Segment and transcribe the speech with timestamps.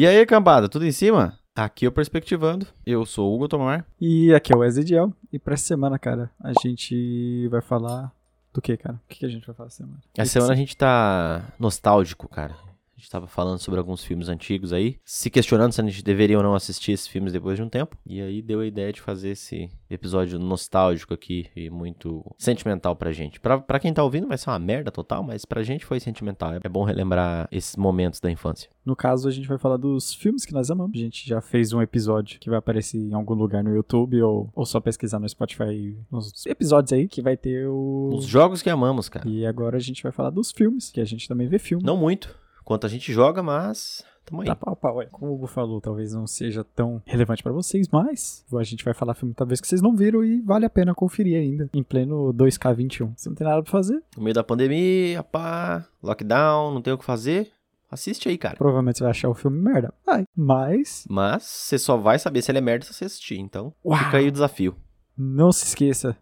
[0.00, 1.38] E aí, cambada, tudo em cima?
[1.54, 2.66] Aqui é o Perspectivando.
[2.86, 3.84] Eu sou o Hugo Tomar.
[4.00, 5.12] E aqui é o Ezequiel.
[5.30, 8.10] E pra essa semana, cara, a gente vai falar
[8.50, 8.94] do que, cara?
[8.94, 9.98] O que, que a gente vai falar essa semana?
[10.16, 12.56] Essa semana a gente tá nostálgico, cara.
[13.00, 16.36] A gente tava falando sobre alguns filmes antigos aí, se questionando se a gente deveria
[16.36, 17.96] ou não assistir esses filmes depois de um tempo.
[18.04, 23.10] E aí deu a ideia de fazer esse episódio nostálgico aqui e muito sentimental pra
[23.10, 23.40] gente.
[23.40, 26.52] Pra, pra quem tá ouvindo vai ser uma merda total, mas pra gente foi sentimental.
[26.62, 28.68] É bom relembrar esses momentos da infância.
[28.84, 30.94] No caso, a gente vai falar dos filmes que nós amamos.
[30.94, 34.50] A gente já fez um episódio que vai aparecer em algum lugar no YouTube ou,
[34.54, 38.10] ou só pesquisar no Spotify nos episódios aí, que vai ter o...
[38.12, 39.26] Os jogos que amamos, cara.
[39.26, 41.82] E agora a gente vai falar dos filmes, que a gente também vê filme.
[41.82, 44.46] Não muito, quanto a gente joga, mas tamo aí.
[44.46, 45.06] Tá pau, pau, é.
[45.06, 48.94] Como o Hugo falou, talvez não seja tão relevante pra vocês, mas a gente vai
[48.94, 52.32] falar filme talvez que vocês não viram e vale a pena conferir ainda, em pleno
[52.34, 53.12] 2K21.
[53.16, 56.98] Você não tem nada pra fazer, No meio da pandemia, pá, lockdown, não tem o
[56.98, 57.50] que fazer.
[57.90, 58.54] Assiste aí, cara.
[58.56, 59.92] provavelmente você vai achar o filme merda.
[60.06, 63.36] Vai, mas Mas você só vai saber se ele é merda se você assistir.
[63.38, 63.98] Então, Uau.
[63.98, 64.76] fica aí o desafio.
[65.18, 66.16] não se esqueça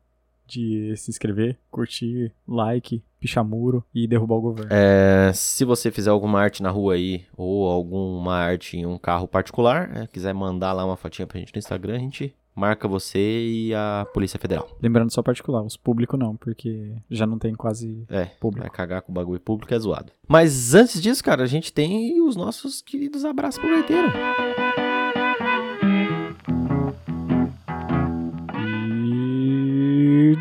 [0.48, 4.70] de se inscrever, curtir, like, pichar muro e derrubar o governo.
[4.72, 9.28] É, se você fizer alguma arte na rua aí, ou alguma arte em um carro
[9.28, 13.18] particular, é, quiser mandar lá uma fotinha pra gente no Instagram, a gente marca você
[13.20, 14.68] e a Polícia Federal.
[14.82, 18.66] Lembrando só particular, os públicos não, porque já não tem quase É, público.
[18.66, 20.10] vai cagar com o bagulho público é zoado.
[20.26, 24.08] Mas antes disso, cara, a gente tem os nossos queridos abraços pro gaiteiro.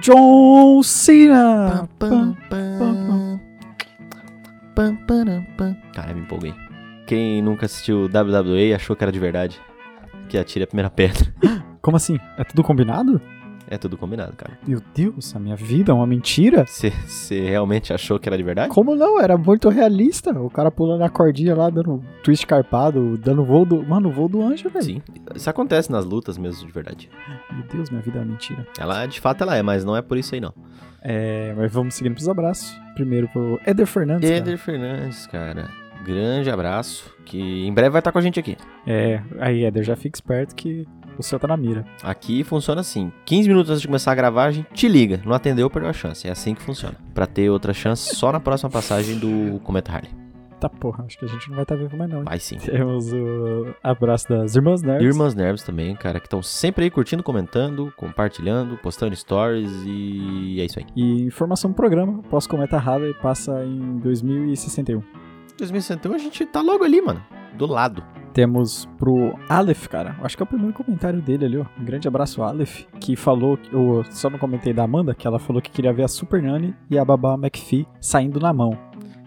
[0.07, 1.85] John Cena!
[1.99, 3.39] Pam, pam,
[4.73, 5.77] pam, pam, pam.
[5.93, 6.53] Cara, me empolguei.
[7.05, 9.59] Quem nunca assistiu WWE achou que era de verdade.
[10.29, 11.27] Que atire a primeira pedra.
[11.83, 12.17] Como assim?
[12.37, 13.21] É tudo combinado?
[13.69, 14.57] É tudo combinado, cara.
[14.65, 16.65] Meu Deus, a minha vida é uma mentira?
[16.65, 16.89] Você
[17.41, 18.69] realmente achou que era de verdade?
[18.69, 19.19] Como não?
[19.19, 20.31] Era muito realista.
[20.31, 23.83] O cara pulando a cordinha lá, dando twist carpado, dando voo do.
[23.85, 24.85] Mano, voo do anjo, velho.
[24.85, 25.01] Sim.
[25.35, 27.09] Isso acontece nas lutas mesmo, de verdade.
[27.51, 28.65] Meu Deus, minha vida é uma mentira.
[28.79, 30.53] Ela, de fato, ela é, mas não é por isso aí, não.
[31.01, 32.73] É, mas vamos seguindo pros abraços.
[32.95, 34.29] Primeiro pro Eder Fernandes.
[34.29, 34.41] cara.
[34.41, 35.69] Eder Fernandes, cara.
[36.05, 37.13] Grande abraço.
[37.25, 38.55] Que em breve vai estar com a gente aqui.
[38.85, 40.87] É, aí, Eder, já fica esperto que
[41.21, 41.85] o seu tá na mira.
[42.03, 45.21] Aqui funciona assim: 15 minutos antes de começar a gravar, a gente te liga.
[45.25, 46.27] Não atendeu, perdeu a chance.
[46.27, 46.95] É assim que funciona.
[47.13, 50.27] Pra ter outra chance só na próxima passagem do Cometa Harley.
[50.59, 52.19] Tá porra, acho que a gente não vai estar tá vivo mais não.
[52.19, 52.25] hein?
[52.25, 52.57] Vai sim.
[52.57, 55.05] Temos o abraço das Irmãs Nerds.
[55.05, 60.65] Irmãs Nervos também, cara, que estão sempre aí curtindo, comentando, compartilhando, postando stories e é
[60.65, 60.85] isso aí.
[60.95, 65.03] E informação do programa, posso comentar Harley, passa em 2061.
[65.59, 67.23] 2061 a gente tá logo ali, mano.
[67.57, 68.03] Do lado.
[68.33, 70.15] Temos pro Aleph, cara.
[70.21, 71.65] Acho que é o primeiro comentário dele ali, ó.
[71.79, 72.83] Um grande abraço, Aleph.
[72.99, 73.57] Que falou.
[73.71, 76.75] Eu só não comentei da Amanda, que ela falou que queria ver a Super Nani
[76.89, 78.77] e a Babá McPhee saindo na mão.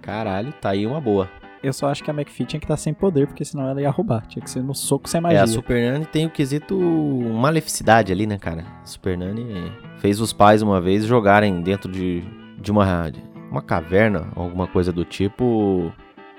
[0.00, 1.28] Caralho, tá aí uma boa.
[1.62, 3.90] Eu só acho que a McPhee tinha que estar sem poder, porque senão ela ia
[3.90, 4.24] roubar.
[4.26, 5.42] Tinha que ser no soco sem É, magia.
[5.42, 6.74] a Super Nani tem o quesito
[7.34, 8.64] maleficidade ali, né, cara?
[8.82, 12.22] A Super Nani fez os pais uma vez jogarem dentro de,
[12.60, 13.10] de uma,
[13.50, 15.92] uma caverna, alguma coisa do tipo,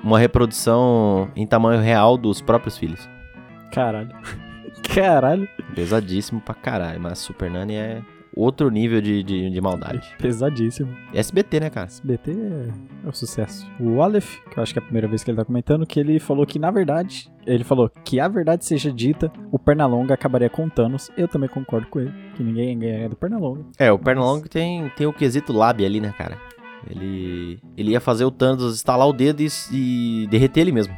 [0.04, 3.10] uma reprodução em tamanho real dos próprios filhos.
[3.72, 4.12] Caralho.
[4.94, 5.48] Caralho.
[5.76, 8.02] Pesadíssimo pra caralho, mas Super Nani é
[8.36, 10.10] outro nível de, de, de maldade.
[10.18, 10.96] Pesadíssimo.
[11.14, 11.88] SBT, né, cara?
[11.88, 13.70] SBT é, é um sucesso.
[13.80, 16.00] O Aleph, que eu acho que é a primeira vez que ele tá comentando, que
[16.00, 20.50] ele falou que, na verdade, ele falou que a verdade seja dita, o Pernalonga acabaria
[20.50, 21.10] com o Thanos.
[21.18, 23.66] Eu também concordo com ele, que ninguém ganharia do Pernalonga.
[23.78, 26.38] É, o Pernalonga tem, tem o quesito lábia ali, né, cara?
[26.90, 30.96] Ele, ele ia fazer o Thanos estalar o dedo e, e derreter ele mesmo.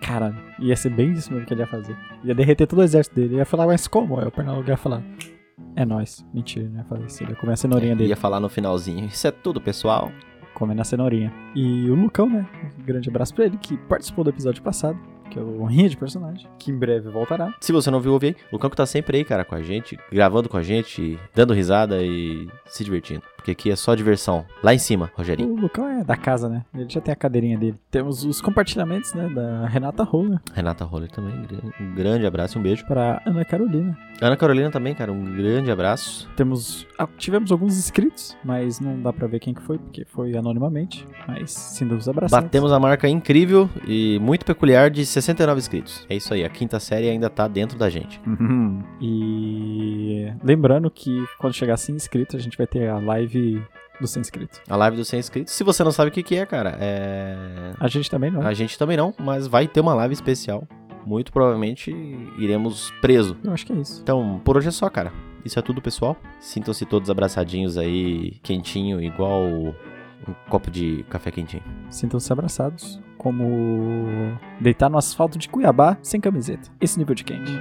[0.00, 1.96] Caralho, ia ser bem isso mesmo que ele ia fazer.
[2.24, 3.36] Ia derreter todo o exército dele.
[3.36, 4.18] Ia falar, mas como?
[4.20, 5.02] Aí o Pernalonga ia falar,
[5.74, 6.24] é nóis.
[6.32, 7.22] Mentira, ia fazer isso.
[7.22, 8.10] Ele ia comer a cenourinha Ele dele.
[8.10, 9.06] ia falar no finalzinho.
[9.06, 10.12] Isso é tudo, pessoal.
[10.54, 11.32] comendo a cenourinha.
[11.54, 12.46] E o Lucão, né?
[12.78, 14.98] Um grande abraço pra ele, que participou do episódio passado,
[15.30, 17.52] que é o Rinha de Personagem, que em breve voltará.
[17.60, 18.36] Se você não viu, ouve aí.
[18.50, 21.52] O Lucão que tá sempre aí, cara, com a gente, gravando com a gente, dando
[21.54, 23.22] risada e se divertindo.
[23.38, 24.44] Porque aqui é só diversão.
[24.62, 25.52] Lá em cima, Rogerinho.
[25.54, 26.64] O Lucão é da casa, né?
[26.74, 27.76] Ele já tem a cadeirinha dele.
[27.90, 29.28] Temos os compartilhamentos, né?
[29.28, 31.46] Da Renata Roller Renata Roller também.
[31.80, 32.84] Um grande abraço e um beijo.
[32.86, 33.96] pra Ana Carolina.
[34.20, 36.28] Ana Carolina também, cara, um grande abraço.
[36.36, 36.86] Temos.
[36.98, 41.06] ah, tivemos alguns inscritos, mas não dá pra ver quem que foi, porque foi anonimamente.
[41.26, 42.36] Mas sim, dos abraços.
[42.36, 46.04] Batemos a marca incrível e muito peculiar de 69 inscritos.
[46.10, 48.20] É isso aí, a quinta série ainda tá dentro da gente.
[48.26, 48.82] Uhum.
[49.00, 53.37] E lembrando que quando chegar 100 inscritos, a gente vai ter a live
[54.00, 54.60] dos 100 inscritos.
[54.68, 55.52] A live dos 100 inscritos.
[55.52, 57.72] Se você não sabe o que, que é, cara, é.
[57.78, 58.42] A gente também não.
[58.42, 60.66] A gente também não, mas vai ter uma live especial.
[61.06, 61.90] Muito provavelmente
[62.38, 63.36] iremos preso.
[63.42, 64.00] Eu acho que é isso.
[64.02, 65.12] Então, por hoje é só, cara.
[65.44, 66.16] Isso é tudo, pessoal.
[66.40, 71.62] Sintam-se todos abraçadinhos aí, quentinho, igual um copo de café quentinho.
[71.88, 73.00] Sintam-se abraçados.
[73.16, 76.70] como deitar no asfalto de Cuiabá sem camiseta.
[76.80, 77.52] Esse nível de quente.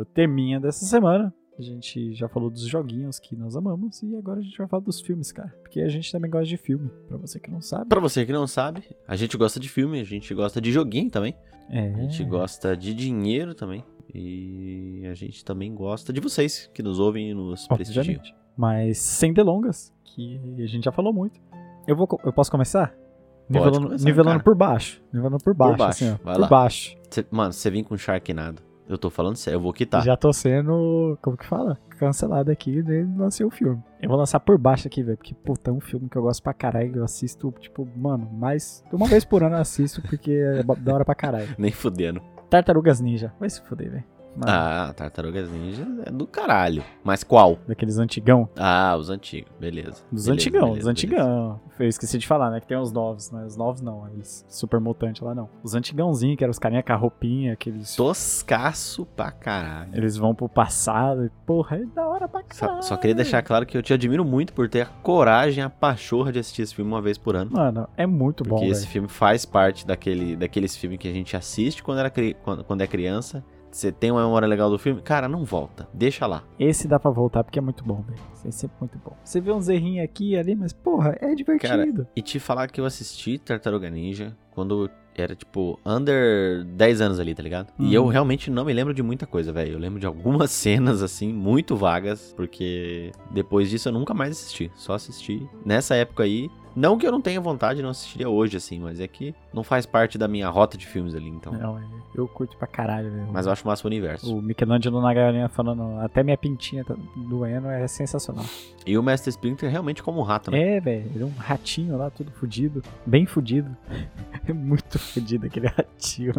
[0.00, 4.16] Para o teminha dessa semana, a gente já falou dos joguinhos que nós amamos e
[4.16, 5.54] agora a gente vai falar dos filmes, cara.
[5.62, 7.86] Porque a gente também gosta de filme, pra você que não sabe.
[7.86, 11.10] Pra você que não sabe, a gente gosta de filme, a gente gosta de joguinho
[11.10, 11.36] também.
[11.68, 11.92] É.
[11.92, 13.84] A gente gosta de dinheiro também.
[14.12, 18.20] E a gente também gosta de vocês que nos ouvem e nos prestigiam.
[18.56, 21.38] Mas sem delongas, que a gente já falou muito.
[21.86, 22.88] Eu, vou, eu posso começar?
[22.88, 25.02] Pode Nivelando, começar, nivelando por baixo.
[25.12, 26.32] Nivelando por baixo, baixo, assim, ó.
[26.32, 26.48] Por lá.
[26.48, 26.96] baixo.
[27.10, 28.62] Cê- mano, você vem com Sharknado.
[28.90, 30.02] Eu tô falando sério, eu vou quitar.
[30.02, 31.78] Já tô sendo, como que fala?
[31.90, 33.80] Cancelado aqui, nem lancei o filme.
[34.02, 36.42] Eu vou lançar por baixo aqui, velho, porque, puta, é um filme que eu gosto
[36.42, 36.96] pra caralho.
[36.96, 38.82] Eu assisto, tipo, mano, mais.
[38.92, 41.54] Uma vez por ano eu assisto, porque é da hora pra caralho.
[41.56, 42.20] Nem fudendo.
[42.48, 43.32] Tartarugas Ninja.
[43.38, 44.19] Vai se fuder, velho.
[44.36, 46.82] Mano, Ah, Tartarugas Ninja é do caralho.
[47.04, 47.58] Mas qual?
[47.66, 48.48] Daqueles antigão.
[48.56, 49.50] Ah, os antigos.
[49.58, 50.02] Beleza.
[50.10, 51.22] Dos Beleza, antigão, beleza, dos beleza.
[51.22, 51.60] antigão.
[51.78, 52.60] Eu esqueci de falar, né?
[52.60, 53.44] Que tem os novos, né?
[53.44, 55.48] Os novos não, eles super mutante lá não.
[55.62, 57.96] Os antigãozinhos, que eram os carinha com a roupinha, aqueles.
[57.96, 59.90] Toscaço pra caralho.
[59.94, 62.82] Eles vão pro passado e, porra, é da hora pra Só, caralho.
[62.84, 66.32] só queria deixar claro que eu te admiro muito por ter a coragem, a pachorra
[66.32, 67.50] de assistir esse filme uma vez por ano.
[67.52, 68.92] Mano, é muito Porque bom, esse velho.
[68.92, 72.10] filme faz parte daquele, daqueles filmes que a gente assiste quando, era,
[72.42, 73.44] quando, quando é criança.
[73.70, 75.88] Você tem uma memória legal do filme, cara, não volta.
[75.94, 76.42] Deixa lá.
[76.58, 78.20] Esse dá pra voltar porque é muito bom, velho.
[78.34, 79.16] Esse é sempre muito bom.
[79.22, 82.06] Você vê uns errinhos aqui e ali, mas, porra, é divertido.
[82.16, 87.34] E te falar que eu assisti Tartaruga Ninja quando era, tipo, under 10 anos ali,
[87.34, 87.72] tá ligado?
[87.78, 87.86] Uhum.
[87.86, 89.72] E eu realmente não me lembro de muita coisa, velho.
[89.72, 94.70] Eu lembro de algumas cenas, assim, muito vagas, porque depois disso eu nunca mais assisti.
[94.74, 96.48] Só assisti nessa época aí.
[96.76, 99.86] Não que eu não tenha vontade, não assistiria hoje, assim, mas é que não faz
[99.86, 101.52] parte da minha rota de filmes ali, então.
[101.52, 101.82] Não, é-
[102.14, 103.28] eu curto pra caralho, velho.
[103.32, 104.36] Mas eu acho massa o universo.
[104.36, 108.44] O Michelangelo na galinha falando, até minha pintinha tá doendo, é sensacional.
[108.86, 110.76] E o Mestre Splinter realmente como um rato, né?
[110.76, 112.82] É, velho, ele é um ratinho lá, todo fudido.
[113.06, 113.70] Bem fudido.
[114.48, 116.32] É muito fudido aquele ratinho.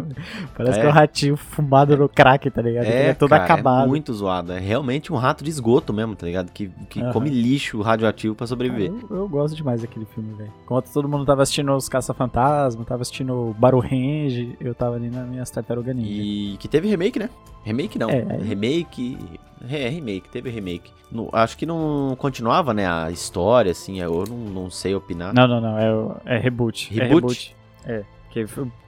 [0.56, 0.80] Parece É.
[0.82, 2.84] que é um ratinho fumado no crack, tá ligado?
[2.84, 3.84] Ele é todo cara, acabado.
[3.84, 4.52] É muito zoado.
[4.52, 6.50] É realmente um rato de esgoto mesmo, tá ligado?
[6.50, 7.12] Que, que Aham.
[7.12, 8.92] come lixo radioativo pra Cara, sobreviver.
[9.08, 10.52] eu, eu gosto demais daquele filme, velho.
[10.64, 15.22] Enquanto todo mundo tava assistindo os Caça-Fantasma, tava assistindo Barul Range, eu tava ali na
[15.24, 16.10] minha Tartaruga Ninja.
[16.10, 17.28] E que teve remake, né?
[17.64, 18.08] Remake não.
[18.10, 19.18] É, aí- Remake.
[19.70, 20.90] É, remake, teve remake.
[21.10, 22.86] No- acho que não continuava, né?
[22.86, 25.32] A história, assim, eu não, não sei opinar.
[25.32, 26.88] Não, não, não, é, o- é reboot.
[26.98, 27.54] É Reboot?
[27.54, 27.56] reboot.
[27.84, 28.44] É, que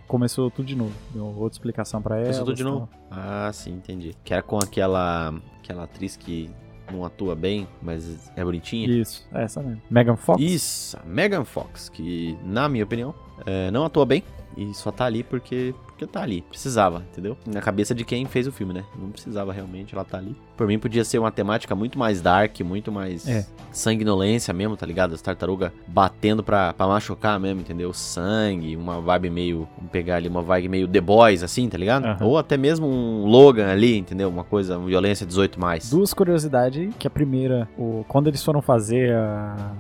[0.09, 0.93] começou tudo de novo.
[1.13, 2.25] Deu outra explicação pra ela.
[2.25, 2.89] Começou tudo de novo?
[3.11, 4.15] Ah, sim, entendi.
[4.25, 5.33] Que era com aquela,
[5.63, 6.51] aquela atriz que
[6.93, 8.89] não atua bem, mas é bonitinha.
[8.89, 9.83] Isso, é essa mesmo.
[9.91, 10.43] Megan Fox?
[10.43, 13.15] Isso, Megan Fox, que, na minha opinião,
[13.47, 14.23] é, não atua bem
[14.57, 16.43] e só tá ali porque, porque tá ali.
[16.43, 17.37] Precisava, entendeu?
[17.45, 18.85] Na cabeça de quem fez o filme, né?
[18.97, 20.37] Não precisava realmente, ela tá ali.
[20.57, 23.45] Por mim, podia ser uma temática muito mais dark, muito mais É.
[23.73, 25.13] sanguinolência mesmo, tá ligado?
[25.15, 27.93] As tartarugas batendo pra, pra machucar mesmo, entendeu?
[27.93, 29.69] Sangue, uma vibe meio.
[29.77, 32.05] Vamos pegar ali uma vibe meio The Boys, assim, tá ligado?
[32.07, 32.25] Aham.
[32.25, 34.29] Ou até mesmo um Logan ali, entendeu?
[34.29, 35.91] Uma coisa, uma violência 18 mais.
[35.91, 39.73] Duas curiosidades, que a primeira, o, quando eles foram fazer a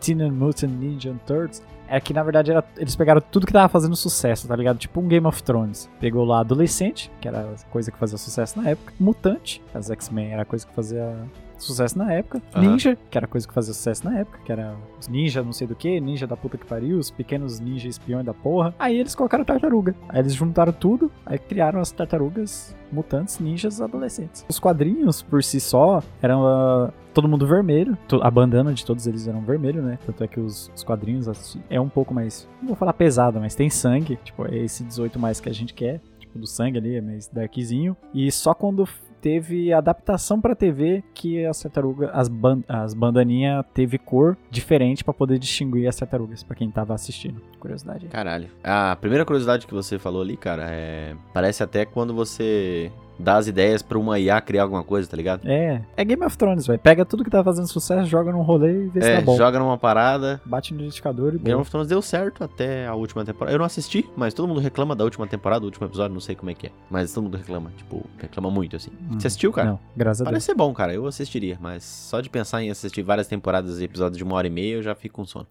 [0.00, 3.94] Teen Mutant Ninja Turtles, é que na verdade era- eles pegaram tudo que tava fazendo
[3.96, 4.78] sucesso, tá ligado?
[4.78, 5.90] Tipo um Game of Thrones.
[6.00, 10.32] Pegou lá adolescente, que era a coisa que fazia sucesso na época, mutante, as X-Men
[10.32, 11.14] era a coisa que fazia
[11.62, 12.66] sucesso na época, Aham.
[12.66, 15.66] ninja, que era coisa que fazia sucesso na época, que era os ninja não sei
[15.66, 18.74] do que, ninja da puta que pariu, os pequenos ninja espiões da porra.
[18.78, 19.94] Aí eles colocaram tartaruga.
[20.08, 24.44] Aí eles juntaram tudo, aí criaram as tartarugas mutantes ninjas adolescentes.
[24.48, 29.26] Os quadrinhos por si só eram ah, todo mundo vermelho, a bandana de todos eles
[29.26, 29.98] eram vermelho, né?
[30.04, 33.38] Tanto é que os, os quadrinhos assim, é um pouco mais, não vou falar pesado,
[33.40, 36.78] mas tem sangue, tipo, é esse 18 mais que a gente quer, tipo do sangue
[36.78, 37.96] ali, é mais darkzinho.
[38.14, 38.88] E só quando
[39.20, 45.12] teve adaptação pra TV que as tartarugas, as, ban as bandaninhas teve cor diferente pra
[45.12, 47.40] poder distinguir as tartarugas, pra quem tava assistindo.
[47.58, 48.06] Curiosidade.
[48.06, 48.10] aí.
[48.10, 48.48] Caralho.
[48.62, 51.14] A primeira curiosidade que você falou ali, cara, é.
[51.32, 55.42] Parece até quando você dá as ideias pra uma IA criar alguma coisa, tá ligado?
[55.48, 56.78] É, é Game of Thrones, velho.
[56.78, 59.36] Pega tudo que tá fazendo sucesso, joga num rolê e vê se É, tá bom.
[59.36, 60.40] joga numa parada.
[60.44, 61.60] Bate no liquidificador e Game boa.
[61.62, 63.54] of Thrones deu certo até a última temporada.
[63.54, 66.34] Eu não assisti, mas todo mundo reclama da última temporada, do último episódio, não sei
[66.34, 66.70] como é que é.
[66.90, 68.90] Mas todo mundo reclama, tipo, reclama muito, assim.
[69.10, 69.18] Hum.
[69.20, 69.70] Você assistiu, cara?
[69.70, 70.30] Não, graças a Deus.
[70.32, 70.92] Parece ser bom, cara.
[70.92, 74.46] Eu assistiria, mas só de pensar em assistir várias temporadas e episódios de uma hora
[74.46, 75.46] e meia, eu já fico com sono.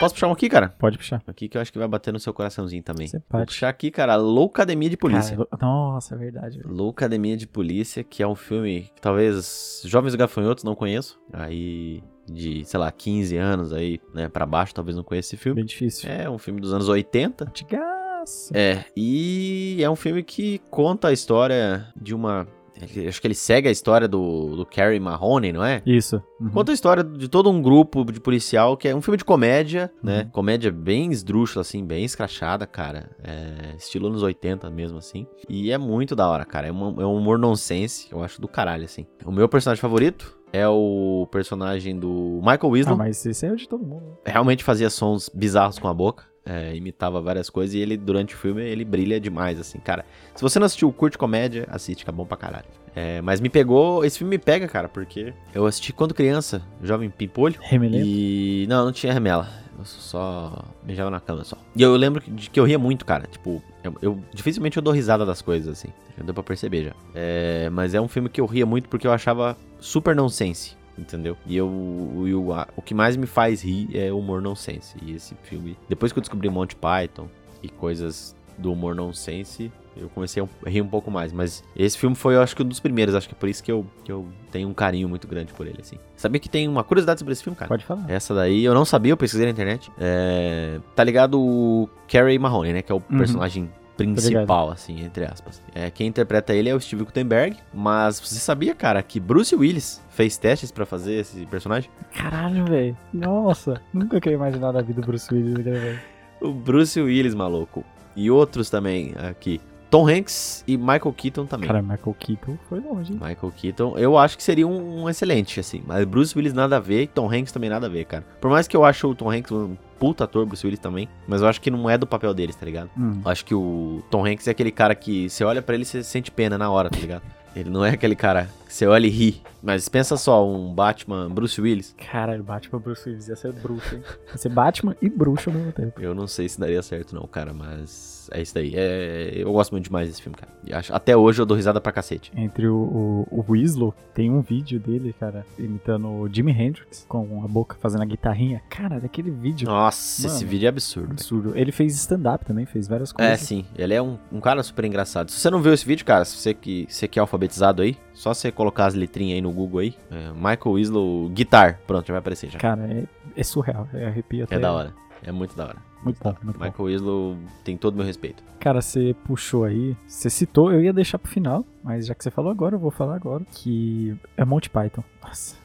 [0.00, 0.70] Posso puxar um aqui, cara?
[0.78, 1.22] Pode puxar.
[1.26, 3.06] Aqui que eu acho que vai bater no seu coraçãozinho também.
[3.06, 3.44] Você Vou pode.
[3.44, 5.36] puxar aqui, cara, Loucademia de Polícia.
[5.36, 6.58] Cara, nossa, é verdade.
[6.64, 11.18] Loucademia de Polícia, que é um filme que talvez jovens gafanhotos não conheçam.
[11.30, 15.56] Aí de, sei lá, 15 anos aí, né, pra baixo, talvez não conheça esse filme.
[15.56, 16.10] Bem difícil.
[16.10, 17.44] É um filme dos anos 80.
[17.44, 18.56] Antigaço.
[18.56, 22.48] É, e é um filme que conta a história de uma.
[22.84, 25.82] Ele- Acho que ele segue a história do, do Carrie Mahoney, não é?
[25.84, 26.22] Isso.
[26.40, 26.50] Uhum.
[26.50, 29.92] Conta a história de todo um grupo de policial, que é um filme de comédia,
[30.02, 30.22] né?
[30.24, 30.30] Uhum.
[30.30, 33.10] Comédia bem esdrúxula, assim, bem escrachada, cara.
[33.22, 35.26] É, estilo anos 80 mesmo, assim.
[35.48, 36.68] E é muito da hora, cara.
[36.68, 39.06] É, uma- é um humor nonsense, eu acho do caralho, assim.
[39.24, 42.96] O meu personagem favorito é o personagem do Michael Ah, Winslow.
[42.96, 44.16] mas esse é o de todo mundo.
[44.24, 46.24] Realmente fazia sons bizarros com a boca.
[46.44, 50.04] é, imitava várias coisas e ele, durante o filme, ele brilha demais, assim, cara.
[50.34, 52.64] Se você não assistiu Curte Comédia, assiste, que é bom pra caralho.
[52.96, 57.10] É, mas me pegou, esse filme me pega, cara, porque eu assisti quando criança, jovem
[57.10, 58.04] pimpolho, Remelento.
[58.06, 58.66] e.
[58.68, 59.46] Não, não tinha remela.
[59.78, 61.56] Eu só beijava na cama só.
[61.76, 63.26] E eu lembro de que eu ria muito, cara.
[63.30, 65.88] Tipo, eu, eu- dificilmente eu dou risada das coisas, assim.
[66.16, 66.92] Já deu pra perceber já.
[67.14, 70.78] É, mas é um filme que eu ria muito porque eu achava super nonsense.
[70.98, 71.34] Entendeu?
[71.46, 74.96] E eu, e o, a- o que mais me faz rir é o humor nonsense.
[75.02, 77.26] E esse filme, depois que eu descobri Monty Python
[77.62, 81.32] e coisas do humor nonsense, eu comecei a rir um pouco mais.
[81.32, 83.14] Mas esse filme foi, eu acho que um dos primeiros.
[83.14, 85.66] Acho que é por isso que eu, que eu tenho um carinho muito grande por
[85.66, 85.96] ele, assim.
[86.16, 87.68] Sabia que tem uma curiosidade sobre esse filme, cara?
[87.68, 88.04] Pode falar.
[88.08, 89.90] Essa daí eu não sabia, eu pesquisei na internet.
[89.98, 92.82] É, tá ligado o Carrie Mahoney, né?
[92.82, 93.18] Que é o Uhum.
[93.18, 95.60] personagem principal, assim, entre aspas.
[95.74, 97.54] É, quem interpreta ele é o Steve Gutenberg.
[97.74, 101.90] Mas você sabia, cara, que Bruce Willis fez testes pra fazer esse personagem?
[102.14, 102.96] Caralho, velho.
[103.12, 103.78] Nossa.
[103.92, 106.00] Nunca que eu ia imaginar da vida do Bruce Willis, velho?
[106.40, 107.84] O Bruce Willis, maluco.
[108.16, 109.60] E outros também aqui.
[109.90, 111.66] Tom Hanks e Michael Keaton também.
[111.66, 113.18] Cara, Michael Keaton foi longe, hein?
[113.20, 115.82] Michael Keaton, eu acho que seria um, um excelente, assim.
[115.84, 118.24] Mas Bruce Willis nada a ver e Tom Hanks também nada a ver, cara.
[118.40, 121.08] Por mais que eu acho o Tom Hanks um puta ator, Bruce Willis também.
[121.26, 122.88] Mas eu acho que não é do papel deles, tá ligado?
[122.96, 123.20] Hum.
[123.24, 125.86] Eu acho que o Tom Hanks é aquele cara que você olha pra ele e
[125.86, 127.22] você sente pena na hora, tá ligado?
[127.54, 129.42] Ele não é aquele cara que você olha e ri.
[129.62, 131.94] Mas pensa só, um Batman Bruce Willis.
[132.10, 134.02] Caralho, Batman Bruce Willis ia ser bruxo, hein?
[134.32, 136.00] Ia ser Batman e bruxo ao mesmo tempo.
[136.00, 138.72] Eu não sei se daria certo não, cara, mas é isso daí.
[138.74, 140.52] É, eu gosto muito demais desse filme, cara.
[140.78, 142.32] Acho- até hoje eu dou risada pra cacete.
[142.36, 147.42] Entre o, o, o Winslow, tem um vídeo dele, cara, imitando o Jimi Hendrix, com
[147.44, 148.62] a boca fazendo a guitarrinha.
[148.70, 151.12] Cara, daquele vídeo Nossa, esse Mano, vídeo é absurdo.
[151.12, 151.52] absurdo.
[151.54, 153.40] Ele fez stand-up também, fez várias É, coisas.
[153.40, 153.64] sim.
[153.76, 155.30] Ele é um, um cara super engraçado.
[155.30, 157.96] Se você não viu esse vídeo, cara, se você que, você que é alfabetizado aí,
[158.14, 159.94] só você colocar as letrinhas aí no Google aí.
[160.10, 161.78] é, Michael Winslow Guitar.
[161.86, 162.58] Pronto, já vai aparecer já.
[162.58, 163.04] Cara, é,
[163.36, 163.88] é surreal.
[163.92, 164.56] É arrepio até.
[164.56, 164.94] É da hora.
[165.22, 165.76] É muito da hora.
[166.02, 166.64] Muito bom, muito bom.
[166.64, 168.42] Michael Winslow tem todo o meu respeito.
[168.58, 172.30] Cara, você puxou aí, você citou, eu ia deixar pro final, mas já que você
[172.30, 175.04] falou agora, eu vou falar agora, que é Monty Python.
[175.22, 175.56] Nossa.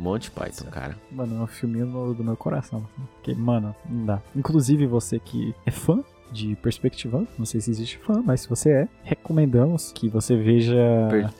[0.00, 0.66] Monty Python.
[0.70, 0.96] Cara.
[1.10, 2.78] Mano, é um filminho no- do meu coração.
[2.78, 3.06] assim.
[3.14, 4.22] Porque, mano, não dá.
[4.34, 8.70] Inclusive, você que é fã de Perspectiva, não sei se existe fã, mas se você
[8.70, 10.76] é, recomendamos que você veja
[11.10, 11.30] Per?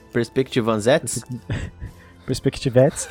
[2.25, 3.09] Perspectivettes,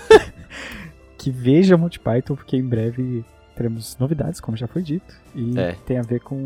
[1.19, 3.25] que veja Monty Python, porque em breve
[3.59, 5.73] teremos novidades, como já foi dito, e É.
[5.85, 6.37] tem a ver com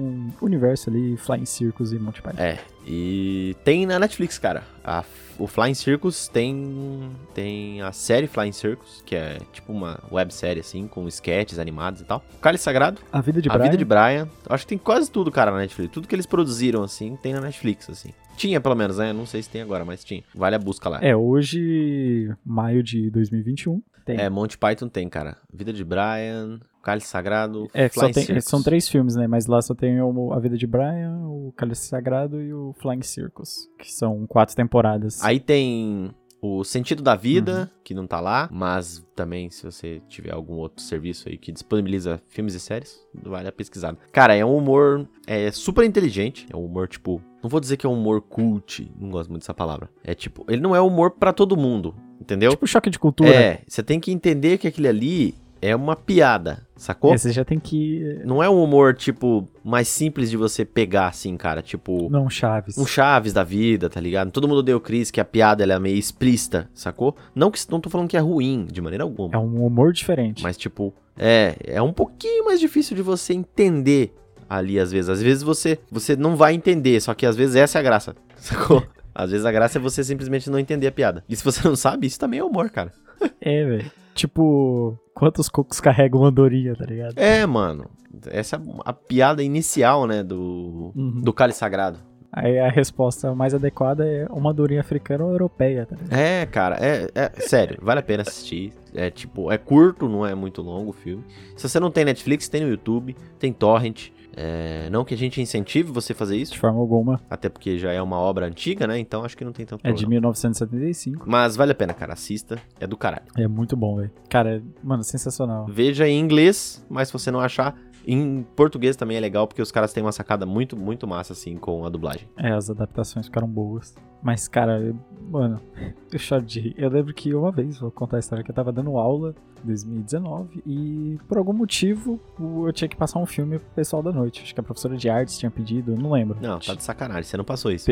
[0.40, 2.42] o universo ali, Flying Circus e Monty Python.
[2.42, 2.58] É.
[2.86, 4.62] E tem na Netflix, cara.
[4.82, 5.04] A-
[5.38, 10.86] o Flying Circus tem tem a série Flying Circus, que é tipo uma websérie assim,
[10.88, 12.24] com sketches animados e tal.
[12.40, 14.28] Cálice Sagrado, A Vida de A Brian, Vida de Brian.
[14.48, 15.92] Acho que tem quase tudo, cara, na Netflix.
[15.92, 18.10] Tudo que eles produziram, assim, tem na Netflix, assim.
[18.36, 19.12] Tinha, pelo menos, né?
[19.12, 20.24] Não sei se tem agora, mas tinha.
[20.34, 20.98] Vale a busca lá.
[21.02, 24.18] é, hoje, maio de 2021, tem.
[24.20, 25.36] É, Monty Python tem, cara.
[25.52, 28.44] Vida de Brian, Cálice Sagrado, É, só Flying tem- Circus.
[28.44, 29.26] são três filmes, né?
[29.26, 33.02] Mas lá só tem o A Vida de Brian, o Cálice Sagrado e o Flying
[33.02, 35.22] Circus, que são quatro temporadas.
[35.22, 36.10] Aí tem
[36.44, 37.80] o Sentido da Vida, Uhum.
[37.84, 42.20] que não tá lá, mas também se você tiver algum outro serviço aí que disponibiliza
[42.28, 43.96] filmes e séries, vale a pesquisada.
[44.10, 47.86] Cara, é um humor é super inteligente, é um humor tipo, não vou dizer que
[47.86, 49.88] é um humor cult, não gosto muito dessa palavra.
[50.02, 52.50] É tipo, ele não é humor pra todo mundo, entendeu?
[52.50, 53.30] Tipo choque de cultura.
[53.30, 57.14] é, você tem que entender que aquele ali é uma piada, sacou?
[57.14, 58.20] É, você já tem que.
[58.24, 61.62] Não é um humor, tipo, mais simples de você pegar, assim, cara.
[61.62, 62.76] Tipo, Não, Chaves.
[62.76, 64.32] um Chaves da vida, tá ligado?
[64.32, 67.16] Todo mundo deu Chris que a piada ela é meio explícita, sacou?
[67.32, 69.32] Não que não tô falando que é ruim, de maneira alguma.
[69.32, 70.42] É um humor diferente.
[70.42, 74.12] Mas, tipo, é, é um pouquinho mais difícil de você entender
[74.50, 75.08] ali, às vezes.
[75.08, 78.16] Às vezes você, você não vai entender, só que às vezes essa é a graça,
[78.36, 78.84] sacou?
[79.14, 81.22] Às vezes a graça é você simplesmente não entender a piada.
[81.28, 82.92] E se você não sabe, isso também é humor, cara.
[83.40, 83.90] É, velho.
[84.14, 87.14] Tipo, quantos cocos carrega uma andorinha, tá ligado?
[87.18, 87.90] É, mano.
[88.26, 91.20] Essa é a piada inicial, né, do, Uhum.
[91.22, 91.98] do cálice sagrado.
[92.34, 96.12] Aí a resposta mais adequada é uma andorinha africana ou europeia, tá ligado?
[96.18, 98.72] É, cara, é, é sério, vale a pena assistir.
[98.94, 101.22] É tipo, é curto, não é muito longo o filme.
[101.56, 104.10] Se você não tem Netflix, tem no YouTube, tem Torrent.
[104.36, 107.20] É, não que a gente incentive você a fazer isso, De forma alguma.
[107.28, 108.98] até porque já é uma obra antiga, né?
[108.98, 110.10] Então acho que não tem tanto É de problema.
[110.10, 111.24] 1975.
[111.28, 112.12] Mas vale a pena, cara.
[112.12, 112.58] Assista.
[112.80, 113.26] É do caralho.
[113.36, 114.10] É muito bom, velho.
[114.28, 115.66] Cara, é- mano, sensacional.
[115.68, 119.70] Veja em inglês, mas se você não achar, em português também é legal, porque os
[119.70, 122.28] caras têm uma sacada muito, muito massa, assim, com a dublagem.
[122.36, 123.94] É, as adaptações ficaram boas.
[124.22, 124.96] Mas, cara, eu-
[125.30, 125.60] mano,
[126.12, 126.74] eu choro de rir.
[126.76, 129.66] Eu lembro que uma vez, vou contar a história, que eu tava dando aula em
[129.66, 134.12] 2019 e por algum motivo o- eu tinha que passar um filme pro pessoal da
[134.12, 134.42] noite.
[134.42, 136.36] Acho que a professora de artes tinha pedido, eu não lembro.
[136.40, 137.90] Não, tá de sacanagem, você não passou isso.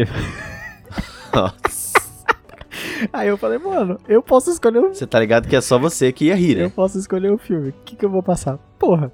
[1.35, 1.91] Nossa.
[3.13, 6.13] Aí eu falei, mano, eu posso escolher um Você tá ligado que é só você
[6.13, 6.73] que ia rir, Eu né?
[6.75, 7.71] posso escolher o filme.
[7.71, 8.59] O que, que eu vou passar?
[8.79, 9.11] Porra,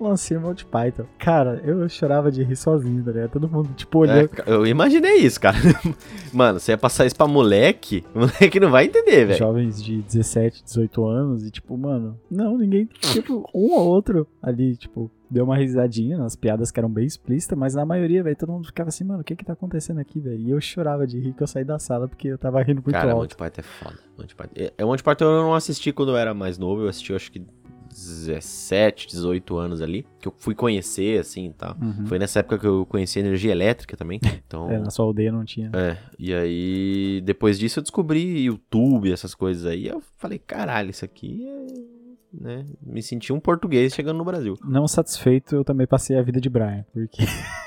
[0.00, 1.04] lancei Monty Python.
[1.18, 3.30] Cara, eu chorava de rir sozinho, tá ligado?
[3.30, 4.30] Todo mundo, tipo, É, olhando.
[4.46, 5.56] eu imaginei isso, cara.
[6.32, 9.38] Mano, você ia passar isso pra moleque, o moleque não vai entender, velho.
[9.38, 14.76] Jovens de 17, 18 anos e tipo, mano, não, ninguém, tipo, um ou outro ali,
[14.76, 18.52] tipo, deu uma risadinha nas piadas que eram bem explícitas, mas na maioria, velho, todo
[18.52, 20.38] mundo ficava assim, mano, o que que tá acontecendo aqui, velho?
[20.40, 22.92] E eu chorava de rir que eu saí da sala porque eu tava rindo muito
[22.92, 23.20] Cara, alto.
[23.22, 23.98] Monty Python é foda.
[24.18, 24.52] Monty Python.
[24.56, 27.16] É, é, Monty Python eu não assisti quando eu era mais novo, eu assisti eu
[27.16, 27.42] acho que
[27.90, 31.76] 17, 18 anos ali, que eu fui conhecer, assim, e tal.
[31.80, 32.06] Uhum.
[32.06, 34.70] Foi nessa época que eu conheci energia elétrica também, então...
[34.70, 35.70] É, na sua aldeia não tinha.
[35.74, 41.04] É, e aí depois disso eu descobri YouTube, essas coisas aí, eu falei, caralho, isso
[41.04, 41.99] aqui é...
[42.32, 42.64] Né?
[42.80, 44.54] Me senti um português chegando no Brasil.
[44.64, 47.24] Não satisfeito, eu também passei a vida de Brian, porque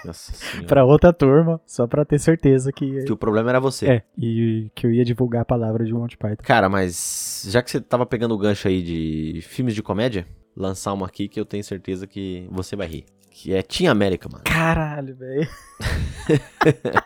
[0.68, 3.88] pra outra turma, só pra ter certeza que Que o problema era você.
[3.88, 6.44] É, e que eu ia divulgar a palavra de Monty Python.
[6.44, 10.94] Cara, mas já que você tava pegando o gancho aí de filmes de comédia, lançar
[10.94, 13.06] uma aqui que eu tenho certeza que você vai rir.
[13.30, 14.44] Que é Team América, mano.
[14.46, 15.50] Caralho, velho.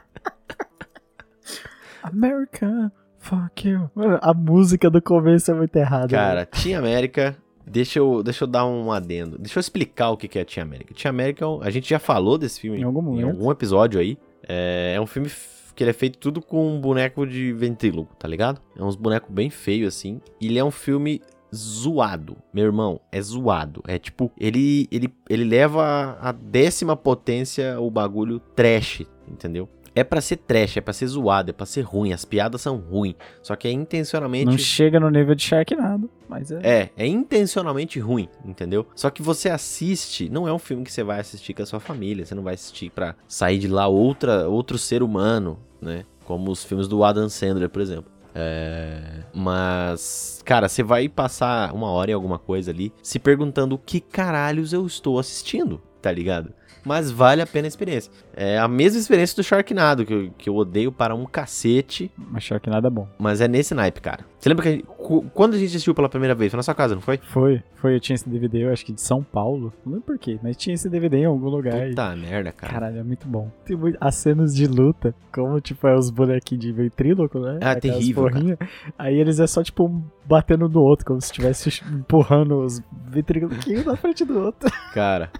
[2.03, 3.89] America, fuck you.
[3.95, 6.07] Mano, a música do começo é muito errada.
[6.07, 7.35] Cara, Team América,
[7.69, 9.37] deixa eu, deixa eu dar um adendo.
[9.37, 10.93] Deixa eu explicar o que que é Team América.
[10.93, 13.27] Team América, é a gente já falou desse filme Em algum momento.
[13.27, 14.17] algum episódio aí.
[14.47, 15.29] É, é um filme
[15.75, 18.61] que ele é feito tudo com um boneco de ventríloco, tá ligado?
[18.75, 20.19] É uns bonecos bem feios assim.
[20.41, 21.21] E ele é um filme
[21.55, 22.37] zoado.
[22.53, 23.83] Meu irmão, é zoado.
[23.87, 29.69] É tipo, ele ele, ele leva a décima potência o bagulho trash, entendeu?
[29.97, 32.13] É pra ser trash, é pra ser zoado, é pra ser ruim.
[32.13, 33.15] As piadas são ruins.
[33.41, 34.45] Só que é intencionalmente.
[34.45, 36.59] Não chega no nível de Sharknado, mas é.
[36.63, 38.85] É, é intencionalmente ruim, entendeu?
[38.95, 41.79] Só que você assiste, não é um filme que você vai assistir com a sua
[41.79, 46.05] família, você não vai assistir pra sair de lá outra, outro ser humano, né?
[46.25, 48.11] Como os filmes do Adam Sandler, por exemplo.
[48.35, 53.79] É, mas, cara, você vai passar uma hora em alguma coisa ali se perguntando o
[53.79, 56.53] que caralhos eu estou assistindo, tá ligado?
[56.87, 58.11] Mas vale a pena a experiência.
[58.33, 62.43] É a mesma experiência do Sharknado, que eu, que eu odeio para um cacete, Mas
[62.43, 63.07] Sharknado é bom.
[63.19, 64.25] mas é nesse naipe, cara.
[64.39, 64.85] Você lembra que a gente-
[65.33, 66.51] quando a gente assistiu pela primeira vez?
[66.51, 67.17] Foi na sua casa, não foi?
[67.17, 69.73] Foi, foi, eu tinha esse DVD, eu acho que de São Paulo.
[69.83, 71.87] Não lembro porquê, mas tinha esse DVD em algum lugar.
[71.87, 72.71] e- Puta merda, cara.
[72.73, 73.49] Caralho, é muito bom.
[73.65, 77.57] Tem muito- as cenas de luta, como, tipo, é os bonequinhos de ventríloco, né?
[77.61, 78.57] Ah, Aquelas terrível, porrinha.
[78.97, 83.57] Aí eles é só, tipo, um batendo no outro, como se estivesse empurrando os ventrílocos
[83.67, 84.69] um na frente do outro.
[84.93, 85.31] Cara,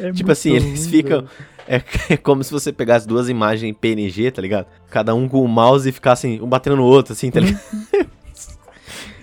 [0.00, 1.24] É Tipo assim, eles ruim, ficam-
[1.68, 4.66] é, é como se você pegasse duas imagens PNG, tá ligado?
[4.90, 7.60] Cada um com o mouse e ficassem um batendo no outro, assim, tá ligado?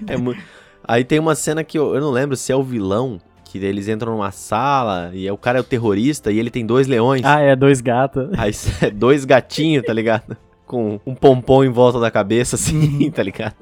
[0.12, 0.42] é muito...
[0.86, 3.20] Aí tem uma cena que eu, eu não lembro se é o vilão,
[3.54, 6.66] que eles entram numa sala e é, o cara é o terrorista e ele tem
[6.66, 7.24] dois leões.
[7.24, 8.28] Ah, é, dois gatos.
[8.36, 10.36] Aí é dois gatinhos, tá ligado?
[10.66, 13.56] Com um pompom em volta da cabeça, assim, tá ligado?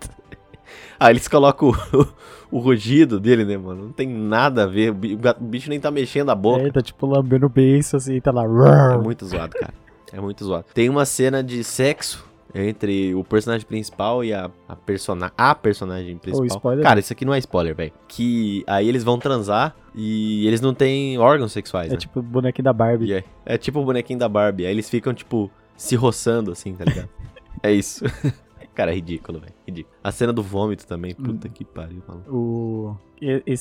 [0.97, 2.08] Aí eles colocam o,
[2.58, 3.86] o rugido dele, né, mano?
[3.86, 4.91] Não tem nada a ver.
[4.91, 6.67] O bicho nem tá mexendo a boca.
[6.67, 8.43] É, tá, tipo, lambendo o beiço, assim, tá lá.
[8.93, 9.73] É muito zoado, cara.
[10.13, 10.65] É muito zoado.
[10.73, 16.18] Tem uma cena de sexo entre o personagem principal e a, a, persona a personagem
[16.18, 16.46] principal.
[16.48, 16.84] spoiler.
[16.84, 17.92] Cara, isso aqui não é spoiler, velho.
[18.08, 21.98] Que aí eles vão transar e eles não têm órgãos sexuais, É né?
[21.98, 23.14] tipo o bonequinho da Barbie.
[23.14, 24.66] É, é tipo o bonequinho da Barbie.
[24.66, 27.10] Aí eles ficam, tipo, se roçando, assim, tá ligado?
[27.64, 28.04] é isso.
[28.74, 29.54] Cara, é ridículo, velho.
[29.71, 29.95] Ridículo.
[30.03, 31.13] A cena do vômito também.
[31.15, 32.23] Puta que pariu, mano.
[32.29, 32.95] O...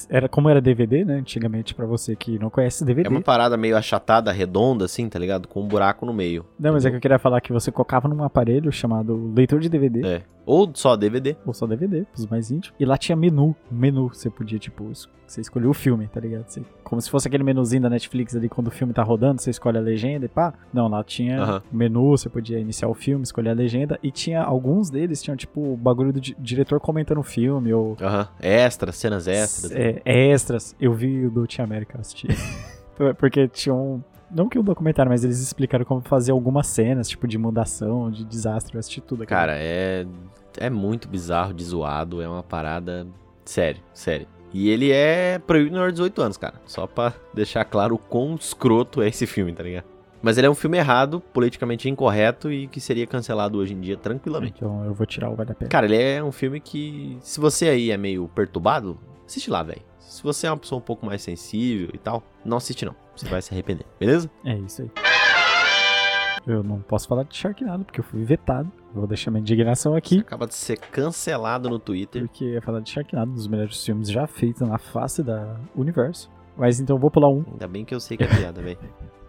[0.08, 1.16] Era, como era DVD, né?
[1.16, 3.06] Antigamente, pra você que não conhece DVD.
[3.08, 5.46] É uma parada meio achatada, redonda, assim, tá ligado?
[5.46, 6.46] Com um buraco no meio.
[6.58, 9.68] Não, mas é que eu queria falar que você colocava num aparelho chamado leitor de
[9.68, 10.22] DVD, É.
[10.46, 11.36] Ou só DVD.
[11.46, 12.74] ou só DVD, os mais íntimos.
[12.80, 13.54] E lá tinha menu.
[13.70, 14.90] Menu, você podia, tipo,
[15.26, 16.48] você escolhia o filme, tá ligado?
[16.48, 19.50] Você- como se fosse aquele menuzinho da Netflix ali, quando o filme tá rodando, você
[19.50, 20.54] escolhe a legenda e pá.
[20.72, 23.96] Não, lá tinha menu, você podia iniciar o filme, escolher a legenda.
[24.02, 27.96] E tinha, alguns deles tinham, tipo, o bagulho do di- diretor comentando o filme, ou
[28.00, 28.28] Aham.
[28.40, 29.72] Extras, cenas extras.
[29.72, 30.74] é, extras.
[30.80, 32.26] Eu vi o do Team América, eu assisti.
[33.18, 34.02] Porque tinha um.
[34.30, 38.24] Não que um documentário, mas eles explicaram como fazer algumas cenas, tipo, de mudação, de
[38.24, 38.74] desastre.
[38.74, 39.30] Eu assisti tudo aqui.
[39.30, 40.06] Cara, é.
[40.58, 42.20] É muito bizarro, de zoado.
[42.22, 43.06] É uma parada.
[43.44, 44.26] Sério, sério.
[44.52, 46.54] E ele é proibido menor de 18 anos, cara.
[46.66, 49.84] Só pra deixar claro o quão escroto é esse filme, tá ligado?
[50.22, 53.96] Mas ele é um filme errado, politicamente incorreto e que seria cancelado hoje em dia
[53.96, 54.54] tranquilamente.
[54.56, 55.70] Então eu vou tirar o Vale a Pena.
[55.70, 59.80] Cara, ele é um filme que, se você aí é meio perturbado, assiste lá, velho.
[59.98, 62.94] Se você é uma pessoa um pouco mais sensível e tal, não assiste não.
[63.16, 64.30] Você vai se arrepender, beleza?
[64.44, 64.90] É isso aí.
[66.46, 68.70] Eu não posso falar de Sharknado, porque eu fui vetado.
[68.94, 70.18] Vou deixar minha indignação Você aqui.
[70.18, 72.22] acaba de ser cancelado no Twitter.
[72.26, 76.30] Porque ia falar de Sharknado, um dos melhores filmes já feitos na face da universo.
[76.56, 77.44] Mas então eu vou pular um.
[77.52, 78.78] Ainda bem que eu sei que é piada, velho.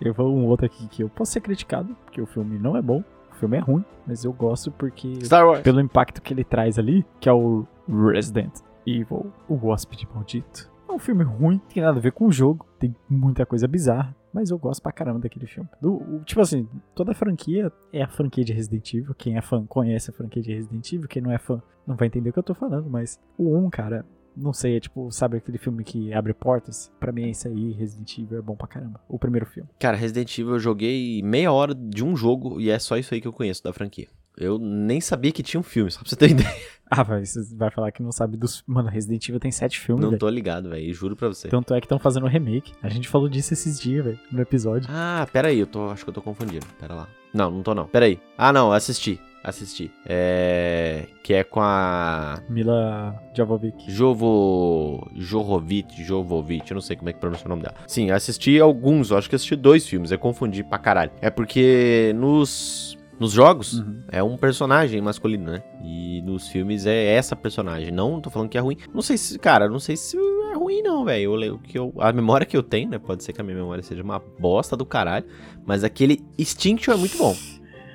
[0.00, 2.82] Eu vou um outro aqui que eu posso ser criticado, porque o filme não é
[2.82, 3.02] bom.
[3.32, 5.18] O filme é ruim, mas eu gosto porque.
[5.62, 8.52] Pelo impacto que ele traz ali, que é o Resident
[8.86, 10.70] Evil, o Hóspede Maldito.
[10.88, 14.16] É um filme ruim, tem nada a ver com o jogo, tem muita coisa bizarra,
[14.32, 15.68] mas eu gosto pra caramba daquele filme.
[15.82, 19.14] Do- o- tipo assim, toda a franquia é a franquia de Resident Evil.
[19.18, 22.06] Quem é fã conhece a franquia de Resident Evil, quem não é fã não vai
[22.08, 25.38] entender o que eu tô falando, mas o 1, cara, não sei, é tipo, sabe
[25.38, 26.90] aquele filme que abre portas?
[27.00, 29.00] Pra mim é isso aí, Resident Evil é bom pra caramba.
[29.08, 29.68] O primeiro filme.
[29.78, 33.20] Cara, Resident Evil eu joguei meia hora de um jogo e é só isso aí
[33.20, 34.08] que eu conheço da franquia.
[34.38, 36.54] Eu nem sabia que tinha um filme, só pra você ter ideia.
[36.90, 38.62] Ah, vai, você vai falar que não sabe dos.
[38.66, 40.20] Mano, Resident Evil tem sete filmes, Não velho.
[40.20, 40.92] tô ligado, velho.
[40.92, 41.48] Juro pra você.
[41.48, 42.72] Tanto é que estão fazendo remake.
[42.82, 44.88] A gente falou disso esses dias, velho, no episódio.
[44.92, 46.66] Ah, pera aí, eu tô, acho que eu tô confundindo.
[46.78, 47.08] Pera lá.
[47.32, 47.86] Não, não tô não.
[47.86, 48.20] Pera aí.
[48.36, 49.18] Ah, não, assisti.
[49.46, 49.90] Assisti.
[50.04, 51.04] É.
[51.22, 52.40] Que é com a.
[52.48, 53.88] Mila Jovovich.
[53.90, 55.08] Jovo.
[55.14, 57.76] Jorovic, Jovovich, eu não sei como é que pronuncia o nome dela.
[57.86, 61.10] Sim, assisti alguns, acho que assisti dois filmes, eu confundi pra caralho.
[61.20, 62.96] É porque nos.
[63.18, 64.02] Nos jogos, Uhum.
[64.12, 65.62] é um personagem masculino, né?
[65.82, 67.90] E nos filmes é essa personagem.
[67.90, 68.76] Não tô falando que é ruim.
[68.92, 71.42] Não sei se, cara, não sei se é ruim, não, velho.
[71.42, 71.94] Eu que eu.
[71.98, 72.98] A memória que eu tenho, né?
[72.98, 75.24] Pode ser que a minha memória seja uma bosta do caralho.
[75.64, 77.34] Mas aquele Extinction é muito bom.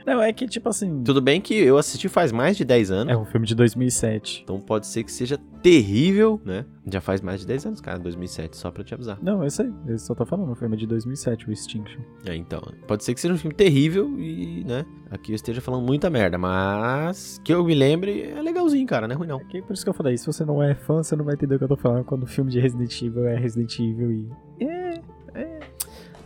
[0.06, 1.04] Não, é que tipo assim.
[1.04, 3.14] Tudo bem que eu assisti faz mais de 10 anos.
[3.14, 4.42] É um filme de 2007.
[4.44, 6.66] Então pode ser que seja terrível, né?
[6.88, 9.20] Já faz mais de 10 anos, cara, 2007, só pra te avisar.
[9.22, 9.72] Não, eu sei.
[9.88, 10.52] Eu só tô falando.
[10.52, 12.02] O filme é de 2007, o Extinction.
[12.26, 15.86] É, então, pode ser que seja um filme terrível e, né, aqui eu esteja falando
[15.86, 19.40] muita merda, mas que eu me lembre é legalzinho, cara, não é ruim não.
[19.40, 20.18] Que por isso que eu falei.
[20.18, 22.24] Se você não é fã, você não vai entender o que eu tô falando quando
[22.24, 24.30] o filme de Resident Evil é Resident Evil e.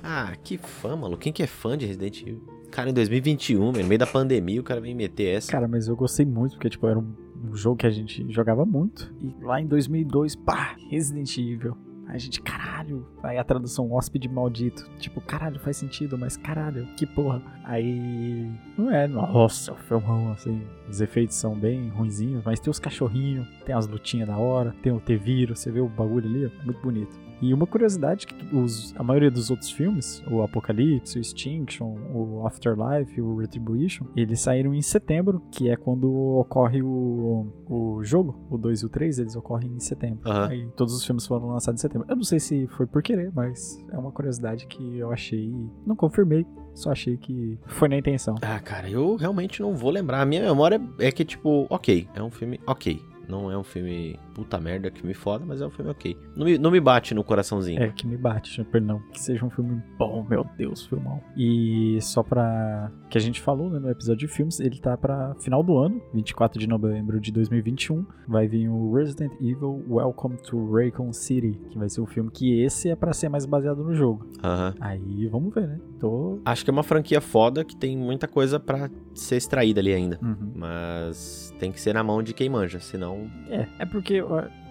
[0.08, 1.24] Ah, que fã, maluco.
[1.24, 2.55] Quem que é fã de Resident Evil?
[2.72, 5.52] Cara, em 2021, velho, no meio da pandemia, o cara vem meter essa.
[5.52, 7.14] Cara, mas eu gostei muito, porque, tipo, era um,
[7.54, 9.14] jogo que a gente jogava muito.
[9.22, 11.78] E lá em 2002, pá, Resident Evil.
[12.08, 13.06] A gente, caralho.
[13.24, 14.88] Aí a tradução hóspede maldito.
[15.00, 17.42] Tipo, caralho, faz sentido, mas caralho, que porra.
[17.64, 18.48] Aí.
[18.78, 20.62] Não é, nossa, o filmão, assim.
[20.88, 24.94] Os efeitos são bem ruinzinhos, mas tem os cachorrinhos, tem as lutinhas da hora, tem
[24.94, 27.20] o T-Vírus, você vê o bagulho ali, ó, muito bonito.
[27.42, 32.46] E uma curiosidade que os, a maioria dos outros filmes, o Apocalipse, o Extinction, o
[32.46, 38.58] Afterlife, o Retribution, eles saíram em setembro, que é quando ocorre o, o jogo, o
[38.58, 40.30] 2 e o 3, eles ocorrem em setembro.
[40.30, 40.48] Aham.
[40.50, 42.08] Aí todos os filmes foram lançados em setembro.
[42.10, 45.54] Eu não sei se foi por querer, mas é uma curiosidade que eu achei,
[45.86, 48.36] não confirmei, só achei que foi na intenção.
[48.42, 50.22] Ah, cara, eu realmente não vou lembrar.
[50.22, 53.02] A minha memória é que, tipo, ok, é um filme ok.
[53.28, 56.18] Não é um filme puta merda que me foda, mas é um filme ok.
[56.36, 57.82] Não me, não me bate no coraçãozinho.
[57.82, 59.02] É, que me bate, perdão.
[59.12, 61.22] Que seja um filme bom, meu Deus, filmão.
[61.38, 62.92] E só pra.
[63.10, 66.02] Que a gente falou né, no episódio de filmes, ele tá pra final do ano,
[66.14, 68.06] 24 de novembro de 2021.
[68.28, 72.62] Vai vir o Resident Evil Welcome to Raycon City, que vai ser o filme que
[72.62, 74.28] esse é pra ser mais baseado no jogo.
[74.44, 74.74] Aham.
[74.80, 75.80] Aí vamos ver, né?
[76.00, 76.40] Tô.
[76.46, 80.20] Acho que é uma franquia foda que tem muita coisa pra ser extraída ali ainda.
[80.22, 80.52] Uhum.
[80.56, 83.15] Mas tem que ser na mão de quem manja, senão.
[83.50, 84.22] É, é porque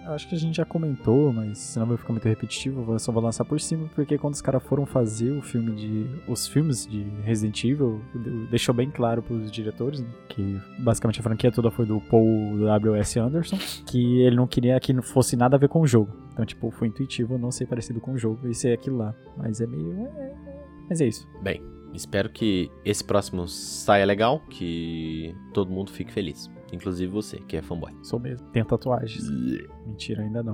[0.07, 3.23] acho que a gente já comentou, mas senão vai ficar muito repetitivo, eu só vou
[3.23, 6.05] lançar por cima, porque quando os caras foram fazer o filme de.
[6.27, 11.23] os filmes de Resident Evil, de- deixou bem claro pros diretores, né, que basicamente a
[11.23, 13.17] franquia toda foi do Paul W.S.
[13.19, 16.15] Anderson, que ele não queria que não fosse nada a ver com o jogo.
[16.33, 19.15] Então, tipo, foi intuitivo não ser parecido com o jogo e ser aquilo lá.
[19.37, 19.91] Mas é meio.
[19.93, 21.27] é- é- Mas é isso.
[21.41, 26.47] Bem, espero que esse próximo saia legal, que todo mundo fique feliz.
[26.71, 27.93] Inclusive você, que é fanboy.
[28.03, 28.47] Sou mesmo.
[28.49, 29.29] Tenho tatuagens.
[29.85, 30.53] Mentira, ainda não.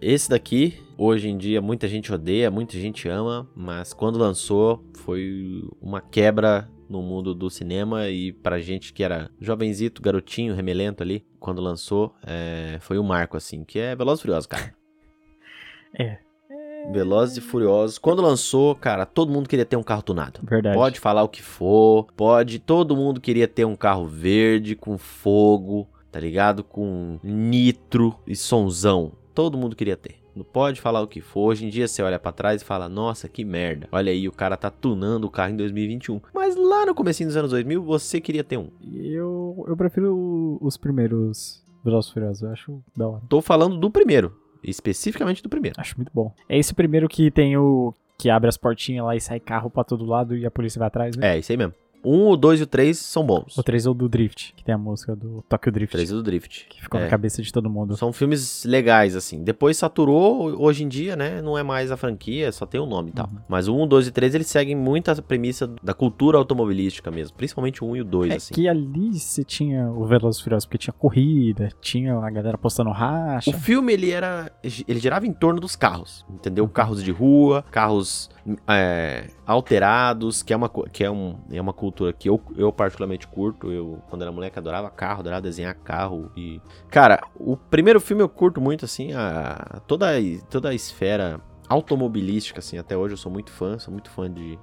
[0.00, 5.62] Esse daqui, hoje em dia, muita gente odeia, muita gente ama, mas quando lançou, foi
[5.80, 11.24] uma quebra no mundo do cinema e pra gente que era jovenzito, garotinho, remelento ali,
[11.38, 14.74] quando lançou, é, foi um marco, assim, que é Velozes e Furiosos, cara.
[15.98, 16.18] É.
[16.92, 17.98] Velozes e Furiosos.
[17.98, 20.40] Quando lançou, cara, todo mundo queria ter um carro tunado.
[20.42, 20.76] Verdade.
[20.76, 22.58] Pode falar o que for, pode.
[22.58, 26.64] Todo mundo queria ter um carro verde com fogo, tá ligado?
[26.64, 29.12] Com nitro e sonzão.
[29.34, 30.16] Todo mundo queria ter.
[30.34, 31.50] Não pode falar o que for.
[31.50, 33.88] Hoje em dia você olha pra trás e fala: "Nossa, que merda.
[33.90, 36.20] Olha aí, o cara tá tunando o carro em 2021".
[36.32, 38.70] Mas lá no comecinho dos anos 2000, você queria ter um.
[38.94, 43.22] Eu, eu prefiro os primeiros Velozes e Furiosos, eu acho da hora.
[43.28, 44.39] Tô falando do primeiro.
[44.62, 45.80] Especificamente do primeiro.
[45.80, 46.32] Acho muito bom.
[46.48, 47.94] É esse primeiro que tem o...
[48.18, 50.88] Que abre as portinhas lá e sai carro pra todo lado e a polícia vai
[50.88, 51.36] atrás, né?
[51.36, 51.72] É, isso aí mesmo.
[52.04, 53.56] Um, o dois e o três são bons.
[53.58, 55.92] O 3 é o do Drift, que tem a música do Tokyo Drift.
[55.92, 56.66] Três é do Drift.
[56.68, 57.04] Que ficou É.
[57.04, 57.96] na cabeça de todo mundo.
[57.96, 59.42] São filmes legais, assim.
[59.42, 61.42] Depois saturou, hoje em dia, né?
[61.42, 63.26] Não é mais a franquia, só tem o nome e tal.
[63.26, 63.38] Uhum.
[63.48, 67.36] Mas o 1, 2 e 3, eles seguem muito a premissa da cultura automobilística mesmo.
[67.36, 68.54] Principalmente o 1 e o 2, É assim.
[68.54, 73.50] que ali você tinha o Velozes Furiosos, porque tinha corrida, tinha a galera postando racha.
[73.50, 74.50] O filme, ele era.
[74.88, 76.66] Ele girava em torno dos carros, entendeu?
[76.68, 78.30] Carros de rua, carros
[78.66, 83.26] é, alterados, que é uma, que é, um, é uma cultura que eu, eu particularmente
[83.26, 83.70] curto.
[83.70, 86.30] Eu, quando era moleque, adorava carro, adorava desenhar carro.
[86.36, 86.60] E.
[86.88, 90.08] Cara, o primeiro filme eu curto muito, assim, a, toda,
[90.48, 92.78] toda a esfera automobilística, assim.
[92.78, 94.58] Até hoje eu sou muito fã, sou muito fã de.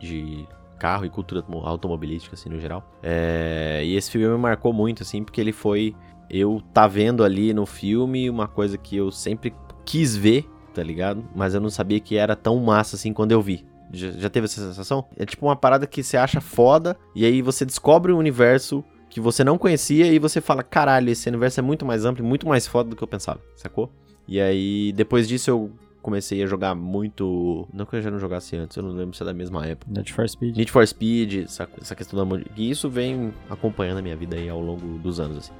[0.00, 0.46] de
[0.78, 2.84] carro e cultura automo- automobilística, assim, no geral.
[3.02, 5.94] É, e esse filme me marcou muito, assim, porque ele foi
[6.30, 11.24] eu tá vendo ali no filme uma coisa que eu sempre quis ver, tá ligado?
[11.34, 13.64] Mas eu não sabia que era tão massa assim quando eu vi.
[13.92, 15.04] Já, já teve essa sensação?
[15.16, 19.20] É tipo uma parada que você acha foda e aí você descobre um universo que
[19.20, 22.46] você não conhecia e você fala, caralho, esse universo é muito mais amplo e muito
[22.46, 23.90] mais foda do que eu pensava, sacou?
[24.28, 25.70] E aí, depois disso eu
[26.02, 27.66] comecei a jogar muito...
[27.72, 29.90] Não que eu já não jogasse antes, eu não lembro se é da mesma época.
[29.90, 30.56] Need for Speed.
[30.56, 32.40] Need for Speed, essa, essa questão da...
[32.56, 35.52] E isso vem acompanhando a minha vida aí ao longo dos anos, assim.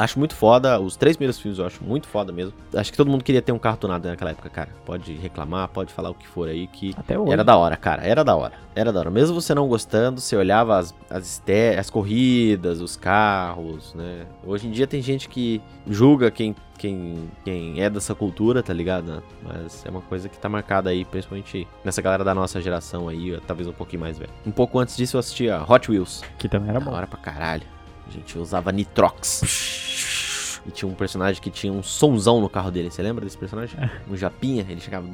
[0.00, 2.54] Acho muito foda, os três primeiros filmes eu acho muito foda mesmo.
[2.74, 4.70] Acho que todo mundo queria ter um carro tunado naquela época, cara.
[4.82, 7.30] Pode reclamar, pode falar o que for aí, que Até hoje.
[7.30, 8.02] era da hora, cara.
[8.02, 8.54] Era da hora.
[8.74, 9.10] Era da hora.
[9.10, 11.42] Mesmo você não gostando, você olhava as, as,
[11.78, 14.24] as corridas, os carros, né?
[14.42, 19.22] Hoje em dia tem gente que julga quem, quem, quem é dessa cultura, tá ligado?
[19.42, 23.38] Mas é uma coisa que tá marcada aí, principalmente nessa galera da nossa geração aí,
[23.46, 24.32] talvez um pouquinho mais velho.
[24.46, 26.22] Um pouco antes disso eu assistia Hot Wheels.
[26.38, 26.90] Que também era bom.
[26.90, 27.79] hora pra caralho.
[28.10, 30.60] A gente usava Nitrox.
[30.66, 32.90] E tinha um personagem que tinha um sonzão no carro dele.
[32.90, 33.78] Você lembra desse personagem?
[34.10, 35.06] Um japinha, ele chegava.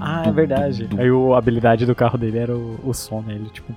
[0.00, 0.88] Ah, é verdade.
[0.98, 3.34] Aí o- a habilidade do carro dele era o, o som, né?
[3.34, 3.72] Ele, tipo,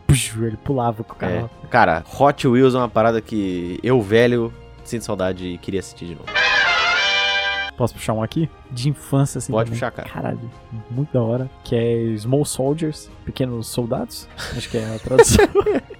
[0.45, 1.35] ele pulava com o É.
[1.37, 1.49] carro.
[1.69, 6.11] Cara, Hot Wheels é uma parada que eu, velho, sinto saudade e queria assistir de
[6.15, 6.25] novo.
[7.75, 8.47] Posso puxar um aqui?
[8.69, 9.51] De infância, assim.
[9.51, 9.79] Pode também.
[9.79, 10.07] puxar, cara.
[10.07, 10.39] Caralho,
[10.91, 11.49] muito da hora.
[11.63, 14.27] Que é Small Soldiers, Pequenos Soldados.
[14.55, 15.45] Acho que é a tradução.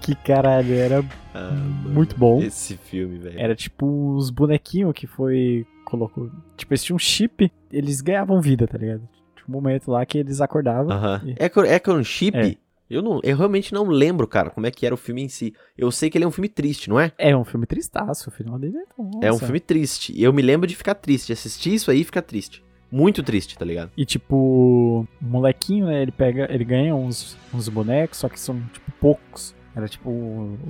[0.00, 2.40] que caralho, era Ah, mano, muito bom.
[2.42, 3.38] Esse filme, velho.
[3.38, 5.66] Era tipo uns bonequinhos que foi.
[5.84, 6.30] Colocou.
[6.56, 9.02] Tipo, eles tinham um chip, eles ganhavam vida, tá ligado?
[9.36, 10.90] Tinha um momento lá que eles acordavam.
[10.90, 11.22] Aham.
[11.26, 12.36] E- É que, é que um chip.
[12.36, 12.56] É.
[12.88, 15.54] Eu, não, eu realmente não lembro, cara, como é que era o filme em si.
[15.76, 17.12] Eu sei que ele é um filme triste, não é?
[17.18, 19.46] É um filme tristaço, o final dele é tão- É um nossa.
[19.46, 20.12] filme triste.
[20.14, 21.28] E eu me lembro de ficar triste.
[21.28, 22.62] De assistir isso aí e ficar triste.
[22.96, 23.90] Muito triste, tá ligado?
[23.96, 28.60] E tipo, o molequinho, né, ele pega, ele ganha uns, uns bonecos, só que são
[28.72, 29.54] tipo poucos.
[29.76, 30.08] Era tipo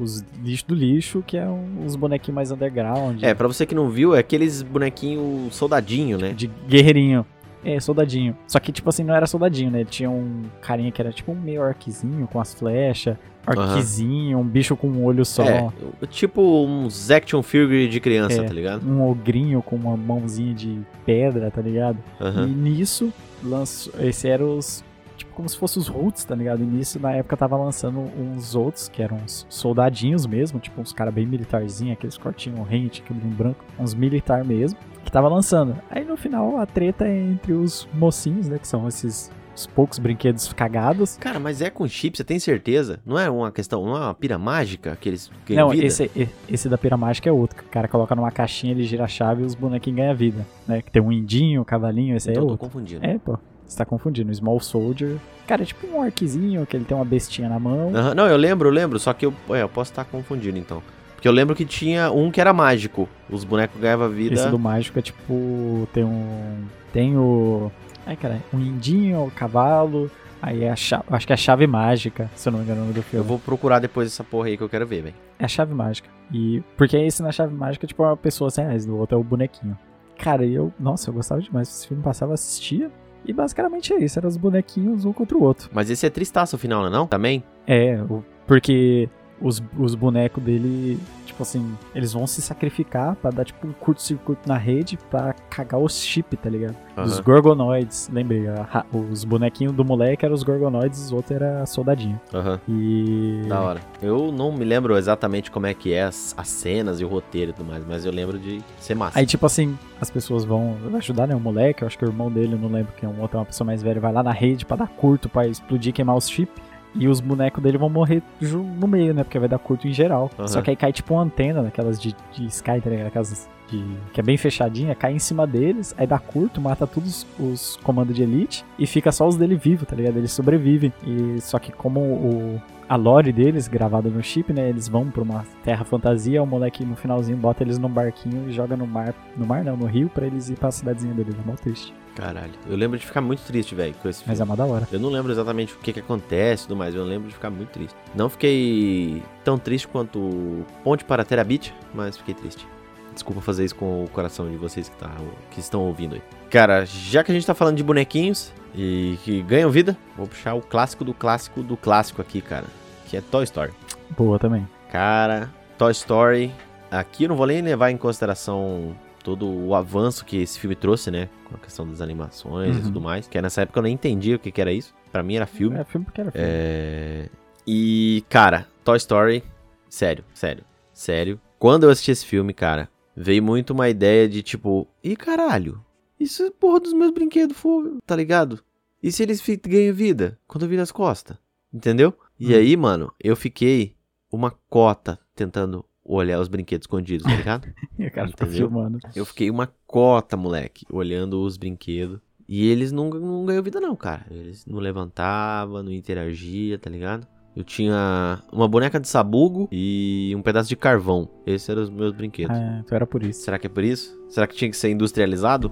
[0.01, 3.23] os lixo do lixo, que é um- os bonequinhos mais underground.
[3.23, 6.33] É, pra você que não viu, é aqueles bonequinhos soldadinho, né?
[6.33, 7.27] De guerreirinho.
[7.63, 8.35] É, soldadinho.
[8.49, 9.81] Só que, tipo assim, não era soldadinho, né?
[9.81, 13.17] Ele tinha um carinha que era tipo um meio arquezinho com as flechas.
[13.47, 15.45] Arquizinho, um bicho com um olho só.
[15.45, 15.71] É,
[16.07, 18.45] tipo uns action figure de criança, É.
[18.45, 18.89] tá ligado?
[18.89, 21.99] Um ogrinho com uma mãozinha de pedra, tá ligado?
[22.21, 22.47] Aham.
[22.47, 23.13] E nisso,
[23.43, 24.85] lançou, esse era os.
[25.17, 26.63] Tipo, como se fossem os roots, tá ligado?
[26.63, 30.93] E nisso, na época, tava lançando uns outros, que eram uns soldadinhos mesmo, tipo uns
[30.93, 35.77] caras bem militarzinhos, aqueles cortinhos rente, cabelinho branco, uns militar mesmo, que tava lançando.
[35.89, 38.59] Aí no final, a treta é entre os mocinhos, né?
[38.59, 41.17] Que são esses os poucos brinquedos cagados.
[41.19, 43.01] Cara, mas é com chip, você tem certeza?
[43.05, 45.87] Não é uma questão, não é uma pira mágica que eles ganham Não, vida?
[45.87, 46.11] esse,
[46.49, 49.09] esse da pira mágica é outro, que o cara coloca numa caixinha, ele gira a
[49.09, 50.83] chave e os bonequinhos ganham vida, né?
[50.83, 53.05] Que tem um indinho, um cavalinho, esse aí então é eu tô confundindo.
[53.05, 53.39] É, pô.
[53.67, 54.33] Você tá confundindo.
[54.35, 55.17] Small Soldier.
[55.47, 57.91] Cara, é tipo um arquezinho que ele tem uma bestinha na mão.
[58.15, 60.83] Não, eu lembro, eu lembro, só que eu, é, eu posso estar confundindo então.
[61.15, 63.09] Porque eu lembro que tinha um que era mágico.
[63.31, 64.35] Os bonecos ganhavam vida.
[64.35, 65.89] Esse do mágico é tipo.
[65.93, 66.65] Tem um.
[66.93, 67.73] Tem o.
[68.07, 68.43] Ai, cara.
[68.53, 70.11] Um indinho, o cavalo.
[70.43, 71.05] Aí é a chave.
[71.09, 73.03] Acho que é a chave mágica, se eu não me engano o nome do Eu
[73.05, 73.27] filme.
[73.27, 75.15] vou procurar depois essa porra aí que eu quero ver, velho.
[75.39, 76.09] É a chave mágica.
[76.33, 76.63] E.
[76.77, 79.25] Porque esse na chave mágica, tipo, é uma pessoa sem reais, do outro é o
[79.25, 79.77] bonequinho.
[80.19, 80.71] Cara, eu.
[80.79, 81.69] Nossa, eu gostava demais.
[81.69, 82.91] Esse filme passava, eu assistia.
[83.25, 84.19] E basicamente é isso.
[84.19, 85.71] Eram os bonequinhos um contra o outro.
[85.73, 87.07] Mas esse é tristaço o final, não é não?
[87.07, 87.43] Também?
[87.67, 87.99] É,
[88.47, 89.09] porque
[89.41, 90.99] os, os bonecos dele,
[91.35, 95.81] tipo assim, eles vão se sacrificar pra dar tipo um curto-circuito na rede pra cagar
[95.81, 96.77] os chip, tá ligado?
[96.97, 97.23] Os Aham.
[97.23, 102.21] Gorgonoids, lembrei, a os bonequinhos do moleque eram os Gorgonoids, os outros era soldadinho.
[102.33, 102.61] Aham.
[102.69, 103.43] E.
[103.49, 103.81] Da hora.
[104.01, 107.51] Eu não me lembro exatamente como é que é as, as cenas e o roteiro
[107.51, 109.19] e tudo mais, mas eu lembro de ser massa.
[109.19, 111.35] Aí, tipo assim, as pessoas vão ajudar, né?
[111.35, 113.39] O moleque, eu acho que o irmão dele, eu não lembro quem é um outro,
[113.39, 115.93] é uma pessoa mais velha, vai lá na rede pra dar curto, pra explodir e
[115.93, 116.51] queimar os chip.
[116.95, 119.25] E os bonecos dele vão morrer no meio, né?
[119.25, 120.31] Porque vai dar curto em geral.
[120.39, 120.49] Aham.
[120.49, 123.09] Só que aí cai tipo uma antena daquelas de, de Sky, tá ligado?
[123.09, 127.27] Aquelas de, que é bem fechadinha, cai em cima deles, aí dá curto, mata todos
[127.39, 130.17] os comandos de elite e fica só os dele vivos, tá ligado?
[130.17, 130.93] Eles sobrevivem.
[131.07, 132.63] E só que como o.
[132.87, 134.69] A lore deles, gravada no chip, né?
[134.69, 138.53] Eles vão pra uma terra fantasia, o moleque no finalzinho bota eles num barquinho e
[138.53, 139.15] joga no mar.
[139.39, 141.35] No mar não, no rio, pra eles ir pra cidadezinha deles.
[141.35, 141.95] É mó triste.
[142.15, 142.53] Caralho.
[142.69, 144.33] Eu lembro de ficar muito triste, velho, com esse filme.
[144.33, 144.87] Mas é uma da hora.
[144.93, 147.51] Eu não lembro exatamente o que, que acontece e tudo mais, eu lembro de ficar
[147.51, 147.95] muito triste.
[148.15, 152.67] Não fiquei tão triste quanto Ponte para Terabit, mas fiquei triste.
[153.15, 155.11] Desculpa fazer isso com o coração de vocês que, tá,
[155.51, 156.23] que estão ouvindo aí.
[156.51, 160.55] Cara, já que a gente tá falando de bonequinhos e que ganham vida, vou puxar
[160.55, 162.67] o clássico do clássico do clássico aqui, cara.
[163.07, 163.73] Que é Toy Story.
[164.17, 164.69] Boa também.
[164.91, 166.53] Cara, Toy Story.
[166.91, 171.11] Aqui eu não vou nem levar em consideração todo o avanço que esse filme trouxe,
[171.11, 171.29] né?
[171.45, 172.85] Com a questão das animações e Uhum.
[172.85, 173.27] tudo mais.
[173.27, 174.95] Que nessa época eu nem entendia o que, que era isso.
[175.11, 175.79] Pra mim era filme.
[175.79, 176.47] É filme porque era filme.
[176.47, 177.29] É...
[177.67, 179.43] E, cara, Toy Story,
[179.89, 181.41] sério, sério, sério.
[181.59, 185.85] Quando eu assisti esse filme, cara, veio muito uma ideia de tipo, e caralho,
[186.19, 188.63] isso é porra dos meus brinquedos, fogo, tá ligado?
[189.03, 191.37] E se eles ganham vida quando eu viro as costas?
[191.73, 192.15] Entendeu?
[192.39, 192.57] E Hum.
[192.57, 193.95] aí, mano, eu fiquei
[194.33, 197.67] uma cota tentando olhar os brinquedos escondidos, tá ligado?
[197.99, 198.99] E o cara tá filmando.
[199.15, 202.19] Eu fiquei uma cota, moleque, olhando os brinquedos.
[202.49, 204.27] E eles não, não ganhou vida, não, cara.
[204.31, 207.27] Eles não levantavam, não interagia, tá ligado?
[207.57, 211.29] Eu tinha uma boneca de sabugo e um pedaço de carvão.
[211.47, 212.57] Esses eram os meus brinquedos.
[212.57, 213.43] É, então era por isso.
[213.43, 214.19] Será que é por isso?
[214.29, 215.71] Será que tinha que ser industrializado?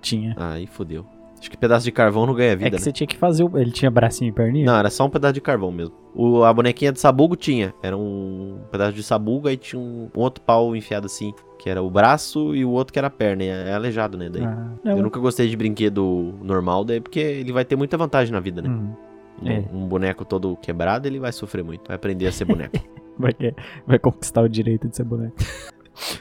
[0.00, 0.34] Tinha.
[0.38, 1.04] Aí fodeu.
[1.38, 2.82] Acho que pedaço de carvão não ganha É vida, que né?
[2.82, 3.58] você tinha que fazer o...
[3.58, 4.64] Ele tinha bracinho e perninha?
[4.66, 5.94] Não, era só um pedaço de carvão mesmo.
[6.14, 7.74] O, a bonequinha de sabugo tinha.
[7.82, 11.34] Era um pedaço de sabugo, aí tinha um, um outro pau enfiado assim.
[11.58, 13.44] Que era o braço e o outro que era a perna.
[13.44, 14.30] É aleijado, né?
[14.30, 14.42] Daí.
[14.44, 15.02] Ah, Eu não.
[15.04, 18.70] nunca gostei de brinquedo normal, daí porque ele vai ter muita vantagem na vida, né?
[18.70, 19.06] Hum, Um,
[19.44, 19.64] é.
[19.72, 21.86] um boneco todo quebrado, ele vai sofrer muito.
[21.88, 22.76] Vai aprender a ser boneco.
[23.18, 23.54] vai, que-
[23.86, 25.36] vai conquistar o direito de ser boneco.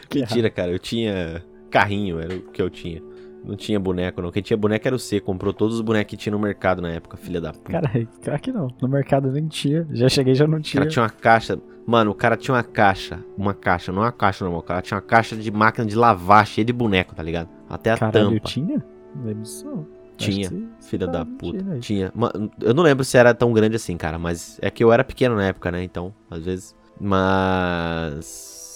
[0.10, 0.72] Que Mentira, cara.
[0.72, 3.02] Eu tinha carrinho, era o que eu tinha.
[3.44, 4.32] Não tinha boneco, não.
[4.32, 5.20] Quem tinha boneco era o C.
[5.20, 7.74] Comprou todos os bonecos que tinha no mercado na época, filha da puta.
[7.74, 8.68] Cara, claro que não.
[8.82, 9.88] No mercado nem tinha.
[9.92, 10.82] Já cheguei já não o tinha.
[10.82, 11.60] cara tinha uma caixa.
[11.86, 13.20] Mano, o cara tinha uma caixa.
[13.38, 14.62] Uma caixa, não uma caixa normal.
[14.62, 17.48] O cara tinha uma caixa de máquina de lavar cheia de boneco, tá ligado?
[17.70, 18.48] Até a Caralho, tampa.
[18.48, 18.84] tinha?
[19.16, 19.86] Não lembro disso, não.
[20.18, 21.80] Tinha, você- Filha da puta.
[21.80, 22.12] Tinha.
[22.16, 25.04] Ma- Eu não lembro se era tão grande assim, cara, mas é que eu era
[25.04, 25.84] pequeno na época, né?
[25.84, 26.76] Então, às vezes.
[27.00, 28.26] Mas.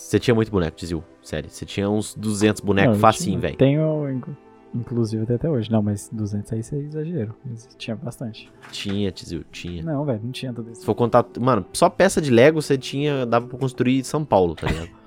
[0.10, 1.04] Você tinha muito boneco, Tizil.
[1.21, 1.49] Sério.
[1.49, 3.58] Você tinha uns 200 Não, bonecos eu facinho, tinha- velho.
[3.58, 4.28] Tenho, inc-
[4.73, 5.69] inclusive, até- hoje.
[5.71, 7.36] Não, mas 200 aí é exagero.
[7.45, 8.52] Mas tinha bastante.
[8.71, 9.84] Tinha, Tizil, tinha.
[9.84, 10.86] Não, velho, não tinha tudo Se isso.
[10.86, 11.23] for contar.
[11.39, 13.25] Mano, só peça de Lego você tinha.
[13.25, 14.89] Dava pra construir São Paulo, tá ligado?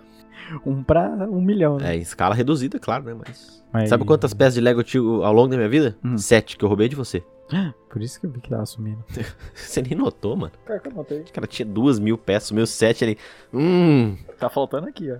[0.66, 1.92] Um pra um milhão, né?
[1.94, 3.14] é, em escala reduzida, claro, né?
[3.14, 3.62] Mas.
[3.72, 5.96] Mas- Sabe quantas peças de Lego eu tinha ao longo da minha vida?
[6.04, 6.18] Hum.
[6.18, 7.22] Sete, que eu roubei de você.
[7.90, 9.02] Por isso que eu vi que tava sumindo.
[9.54, 10.52] Você nem notou, mano.
[10.64, 11.20] Cara, que eu notei.
[11.20, 13.18] O cara tinha duas mil peças, o meu sete ali.
[13.52, 14.16] Hum.
[14.38, 15.16] Tá faltando aqui, ó.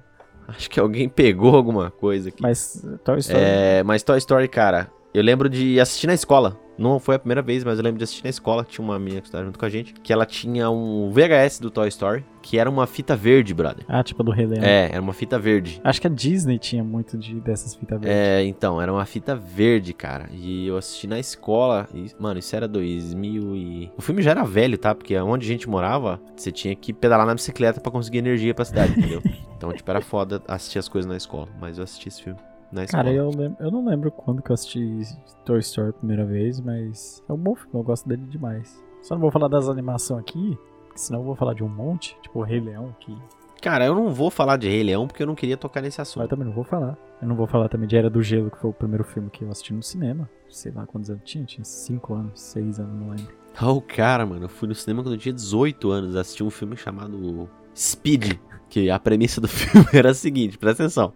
[0.49, 2.43] Acho que alguém pegou alguma coisa aqui.
[2.43, 3.41] Mas Toy Story.
[3.43, 6.59] É, mas Toy Story, cara, eu lembro de assistir na escola.
[6.79, 8.65] Não foi a primeira vez, mas eu lembro de assistir na escola.
[8.65, 11.71] Tinha uma menina que estava junto com a gente, que ela tinha um VHS do
[11.71, 13.85] Toy Story, que era uma fita verde, brother.
[13.87, 14.65] Ah, tipo do Rei Leão.
[14.65, 15.81] É, era uma fita verde.
[15.85, 18.17] Acho que a Disney tinha muito de, dessas fitas verdes.
[18.17, 20.31] É, então, era uma fita verde, cara.
[20.33, 21.87] E eu assisti na escola.
[21.95, 23.93] E, mano, isso era 2000 e...
[23.97, 24.95] O filme já era velho, tá?
[24.95, 28.65] Porque onde a gente morava, você tinha que pedalar na bicicleta pra conseguir energia pra
[28.65, 29.23] cidade, entendeu?
[29.63, 31.47] Então, tipo, era foda assistir as coisas na escola.
[31.61, 32.41] Mas eu assisti esse filme
[32.73, 33.05] na escola.
[33.05, 33.31] Cara, eu,
[33.61, 35.01] eu não lembro quando que eu assisti
[35.45, 38.83] Toy Story a primeira vez, mas é um bom filme, eu gosto dele demais.
[39.03, 40.57] Só não vou falar das animações aqui,
[40.95, 43.17] senão eu vou falar de um monte, tipo o Rei Leão, que
[43.61, 46.09] Cara, eu não vou falar de Rei Leão porque eu não queria tocar nesse mas
[46.09, 46.25] assunto.
[46.25, 46.99] eu também não vou falar.
[47.21, 49.45] Eu não vou falar também de Era do Gelo, que foi o primeiro filme que
[49.45, 50.29] eu assisti no cinema.
[50.49, 53.43] Sei lá quantos anos tinha, tinha 5 anos, 6 anos, não lembro.
[53.63, 56.75] Oh, cara, mano, eu fui no cinema quando eu tinha 18 anos, assisti um filme
[56.75, 58.33] chamado Speed,
[58.69, 61.13] que a premissa do filme era a seguinte, presta atenção.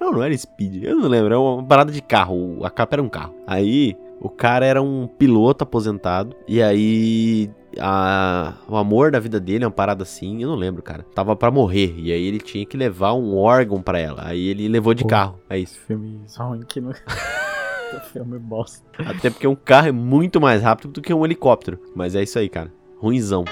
[0.00, 3.02] Não, não era Speed, eu não lembro, era uma parada de carro, a capa era
[3.02, 3.34] um carro.
[3.46, 9.64] Aí, o cara era um piloto aposentado, e aí a- o amor da vida dele,
[9.64, 12.76] uma parada assim, eu não lembro, cara, tava pra morrer, e aí ele tinha que
[12.76, 15.08] levar um órgão pra ela, aí ele levou de Pô.
[15.08, 15.78] carro, é isso.
[15.80, 16.92] Filme ruim que não.
[18.12, 18.84] Filme bosta.
[18.98, 22.38] Até porque um carro é muito mais rápido do que um helicóptero, mas é isso
[22.38, 23.44] aí, cara, ruinzão.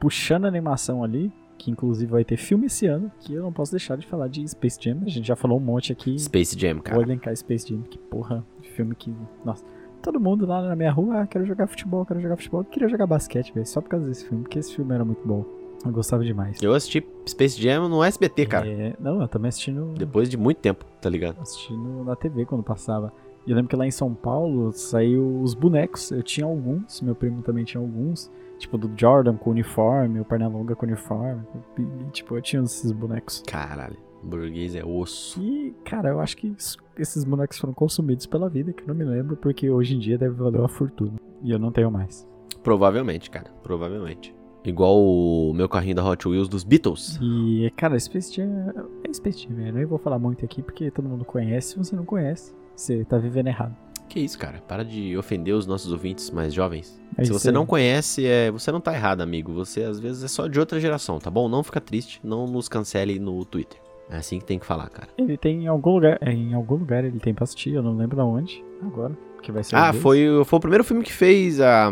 [0.00, 3.72] Puxando a animação ali, que inclusive vai ter filme esse ano, que eu não posso
[3.72, 4.98] deixar de falar de Space Jam.
[5.04, 6.16] A gente já falou um monte aqui.
[6.18, 7.02] Space Jam, Vou cara.
[7.02, 9.12] elencar Space Jam, que porra, filme que.
[9.44, 9.64] Nossa.
[10.00, 12.62] Todo mundo lá na minha rua, ah, quero jogar futebol, quero jogar futebol.
[12.64, 15.44] Queria jogar basquete, velho, só por causa desse filme, porque esse filme era muito bom.
[15.84, 16.58] Eu gostava demais.
[16.62, 18.68] Eu assisti Space Jam no SBT, cara.
[18.68, 21.36] É, não, eu também assisti no, Depois de muito tempo, tá ligado?
[21.40, 23.12] assisti no- na TV quando passava.
[23.46, 26.10] E eu lembro que lá em São Paulo saiu os bonecos.
[26.12, 28.30] Eu tinha alguns, meu primo também tinha alguns.
[28.58, 31.42] Tipo, do Jordan com uniforme, o Pernalonga com uniforme.
[31.78, 33.42] E, tipo, eu tinha esses bonecos.
[33.46, 35.40] Caralho, burguês é osso.
[35.40, 36.54] E, cara, eu acho que
[36.98, 40.18] esses bonecos foram consumidos pela vida, que eu não me lembro, porque hoje em dia
[40.18, 41.12] deve valer uma fortuna.
[41.42, 42.26] E eu não tenho mais.
[42.62, 44.34] Provavelmente, cara, provavelmente.
[44.64, 47.18] Igual o meu carrinho da Hot Wheels dos Beatles.
[47.22, 51.08] E, cara, Space Jam é Space Jam, eu nem vou falar muito aqui porque todo
[51.08, 51.68] mundo conhece.
[51.68, 53.74] Se você não conhece, você tá vivendo errado.
[54.08, 54.62] Que isso, cara?
[54.66, 56.98] Para de ofender os nossos ouvintes mais jovens.
[57.16, 57.54] É Se você aí.
[57.54, 59.52] não conhece, é, você não tá errado, amigo.
[59.52, 61.48] Você às vezes é só de outra geração, tá bom?
[61.48, 63.78] Não fica triste, não nos cancele no Twitter.
[64.10, 65.08] É assim que tem que falar, cara.
[65.18, 67.94] Ele tem em algum lugar, é, em algum lugar ele tem pra assistir, eu não
[67.94, 71.60] lembro aonde agora, que vai ser Ah, foi, o- foi o primeiro filme que fez
[71.60, 71.90] a, a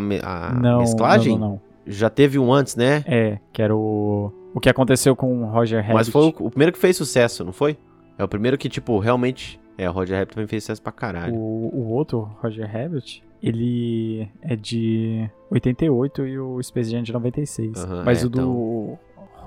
[0.53, 1.33] não, mesclagem?
[1.33, 1.61] Não, não, não.
[1.85, 3.03] Já teve um antes, né?
[3.05, 5.93] É, que era o o que aconteceu com o Roger Rabbit.
[5.93, 7.77] Mas foi o, o primeiro que fez sucesso, não foi?
[8.17, 9.59] É o primeiro que, tipo, realmente.
[9.77, 11.33] É, o Roger Rabbit também fez sucesso pra caralho.
[11.35, 17.13] O, o outro, Roger Rabbit, ele é de 88 e o Space Jam é de
[17.13, 17.83] 96.
[17.83, 18.97] Aham, Mas é, o do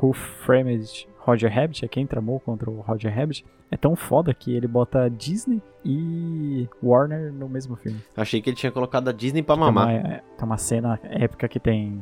[0.00, 4.54] Who Framed Roger Rabbit, é quem tramou contra o Roger Rabbit, é tão foda que
[4.54, 8.00] ele bota Disney e Warner no mesmo filme.
[8.16, 9.94] Achei que ele tinha colocado a Disney pra Tem uma, mamar.
[9.94, 12.00] é, tem uma cena épica que tem.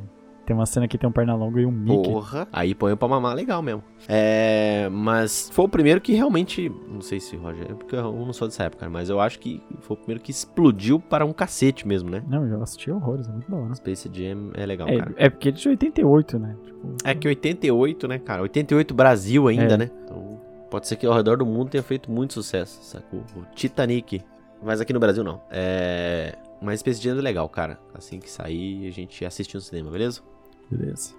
[0.49, 2.11] Tem uma cena que tem um Pernalonga e um Mickey.
[2.11, 2.49] Porra.
[2.51, 3.83] Aí põe pra mamar legal mesmo.
[4.09, 4.89] É.
[4.91, 6.73] Mas foi o primeiro que realmente.
[6.89, 7.75] Não sei se Roger.
[7.77, 10.99] Porque eu não sou dessa época, mas eu acho que foi o primeiro que explodiu
[10.99, 12.23] para um cacete mesmo, né?
[12.27, 13.75] Não, eu assisti horrores, é muito da hora.
[13.75, 15.15] Space Jam é legal, É, cara.
[15.19, 16.57] é porque é de 88, né?
[16.65, 18.41] Tipo, É que 88, né, cara?
[18.41, 19.77] 88 Brasil ainda, É.
[19.77, 19.91] né?
[20.05, 20.41] Então,
[20.71, 23.21] pode ser que ao redor do mundo tenha feito muito sucesso, sacou?
[23.37, 24.23] O Titanic.
[24.63, 25.43] Mas aqui no Brasil não.
[25.51, 26.35] É.
[26.63, 27.79] Mas Space Jam é legal, cara.
[27.95, 30.23] Assim que sair, a gente assiste no cinema, beleza?
[30.71, 31.15] Beleza.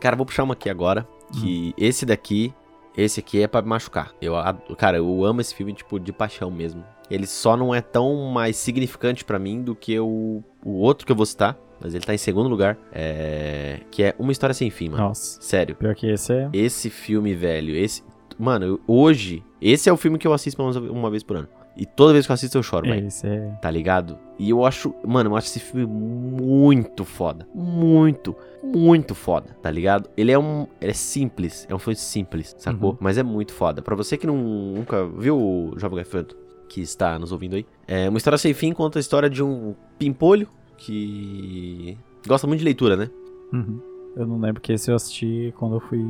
[0.00, 1.06] Cara, vou puxar uma aqui agora.
[1.40, 2.52] Que esse daqui.
[2.96, 4.12] Esse aqui é pra me machucar.
[4.20, 4.34] Eu,
[4.76, 6.84] cara, eu amo esse filme, tipo, de paixão mesmo.
[7.10, 11.10] Ele só não é tão mais significante pra mim do que o, o outro que
[11.10, 11.58] eu vou citar.
[11.80, 12.78] Mas ele tá em segundo lugar.
[12.92, 13.80] É.
[13.90, 15.02] Que é Uma História Sem Fim, mano.
[15.08, 15.40] Nossa.
[15.42, 15.74] Sério.
[15.74, 16.48] Pior que esse é.
[16.52, 18.02] Esse filme, velho, esse.
[18.38, 21.48] Mano, eu- hoje, esse é o filme que eu assisto uma vez por ano.
[21.76, 23.06] E toda vez que eu assisto eu choro, velho.
[23.06, 23.50] Esse é.
[23.60, 24.18] Tá ligado?
[24.38, 24.94] E eu acho.
[25.06, 27.46] Mano, eu acho esse filme muito foda.
[27.54, 30.08] Muito, muito foda, tá ligado?
[30.16, 30.66] Ele é um.
[30.80, 31.66] Ele é simples.
[31.68, 32.92] É um filme simples, sacou?
[32.92, 32.98] Uhum.
[33.00, 33.82] Mas é muito foda.
[33.82, 36.36] Pra você que não, nunca viu o Jovem Gafanhoto,
[36.68, 39.74] que está nos ouvindo aí, é uma história sem fim conta a história de um
[39.98, 41.98] pimpolho que.
[42.26, 43.10] Gosta muito de leitura, né?
[43.52, 43.80] Uhum.
[44.16, 46.00] Eu não lembro que esse eu assisti quando eu fui.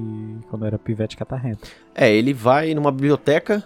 [0.51, 1.69] Quando eu era pivete catarrento.
[1.95, 3.65] É, ele vai numa biblioteca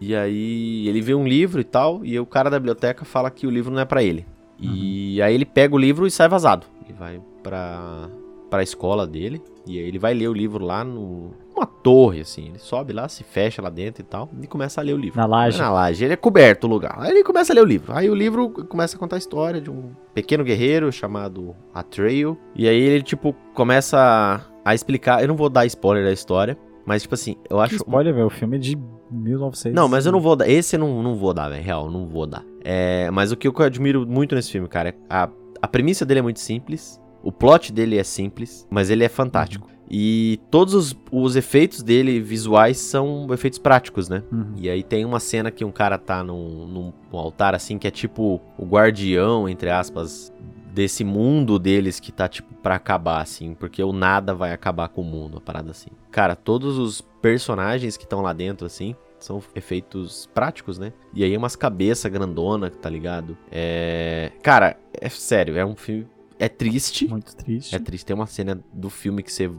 [0.00, 3.46] e aí ele vê um livro e tal, e o cara da biblioteca fala que
[3.46, 4.26] o livro não é pra ele.
[4.58, 6.66] E aí ele pega o livro e sai vazado.
[6.84, 8.08] Ele vai pra,
[8.48, 12.46] pra escola dele, e aí ele vai ler o livro lá no, numa torre, assim.
[12.48, 15.18] Ele sobe lá, se fecha lá dentro e tal, e começa a ler o livro.
[15.20, 15.58] Na laje.
[15.58, 16.94] Na laje, ele é coberto o lugar.
[16.98, 17.92] Aí ele começa a ler o livro.
[17.92, 22.38] Aí o livro começa a contar a história de um pequeno guerreiro chamado Atreyu.
[22.54, 25.20] E aí ele, tipo, começa a, explicar.
[25.20, 27.74] Eu não vou dar spoiler da história, mas, tipo assim, eu Que acho.
[27.76, 28.26] spoiler, velho.
[28.26, 28.78] O filme é de
[29.10, 29.74] 1900.
[29.74, 30.48] Não, mas eu não vou dar.
[30.48, 31.62] Esse eu não, não vou dar, velho.
[31.62, 32.44] Real, não vou dar.
[32.64, 35.28] É, mas o que eu admiro muito nesse filme, cara, é a,
[35.62, 37.00] a premissa dele é muito simples.
[37.22, 39.68] O plot dele é simples, mas ele é fantástico.
[39.88, 44.22] E todos os, os efeitos dele visuais são efeitos práticos, né?
[44.32, 44.54] Uhum.
[44.56, 47.86] E aí tem uma cena que um cara tá num, num, num altar assim, que
[47.86, 50.32] é tipo o guardião, entre aspas,
[50.76, 55.00] desse mundo deles que tá tipo pra acabar assim, porque o nada vai acabar com
[55.00, 55.88] o mundo, uma parada assim.
[56.10, 60.92] Cara, todos os personagens que estão lá dentro assim, são efeitos práticos, né?
[61.14, 63.38] E aí umas cabeça grandona, tá ligado?
[63.50, 66.06] É, cara, é sério, é um filme
[66.38, 67.08] é triste.
[67.08, 67.74] Muito triste.
[67.74, 68.04] É triste.
[68.04, 69.50] Tem uma cena do filme que você.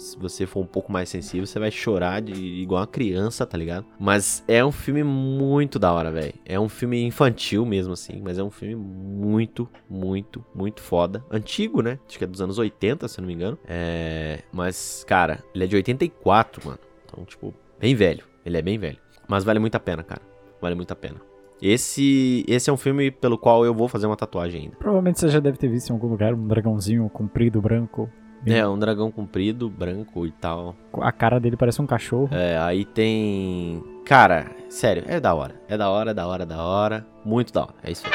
[0.00, 3.58] Se você for um pouco mais sensível, você vai chorar de igual uma criança, tá
[3.58, 3.84] ligado?
[3.98, 6.32] Mas é um filme muito da hora, velho.
[6.46, 8.18] É um filme infantil mesmo, assim.
[8.24, 11.22] Mas é um filme muito, muito, muito foda.
[11.30, 11.98] Antigo, né?
[12.08, 13.58] Acho que é dos anos 80, se eu não me engano.
[13.68, 14.40] É.
[14.50, 16.78] Mas, cara, ele é de 84, mano.
[17.04, 18.24] Então, tipo, bem velho.
[18.44, 18.98] Ele é bem velho.
[19.28, 20.22] Mas vale muito a pena, cara.
[20.62, 21.20] Vale muito a pena.
[21.60, 24.76] Esse, esse é um filme pelo qual eu vou fazer uma tatuagem ainda.
[24.76, 28.10] Provavelmente você já deve ter visto em algum lugar um dragãozinho comprido, branco.
[28.42, 30.74] Bem- É, um dragão comprido, branco e tal.
[30.94, 32.28] A cara dele parece um cachorro.
[32.32, 33.82] É, aí tem.
[34.06, 35.54] Cara, sério, é da hora.
[35.68, 37.06] É da hora, é da hora, é da hora.
[37.24, 37.74] Muito da hora.
[37.82, 38.12] É isso aí.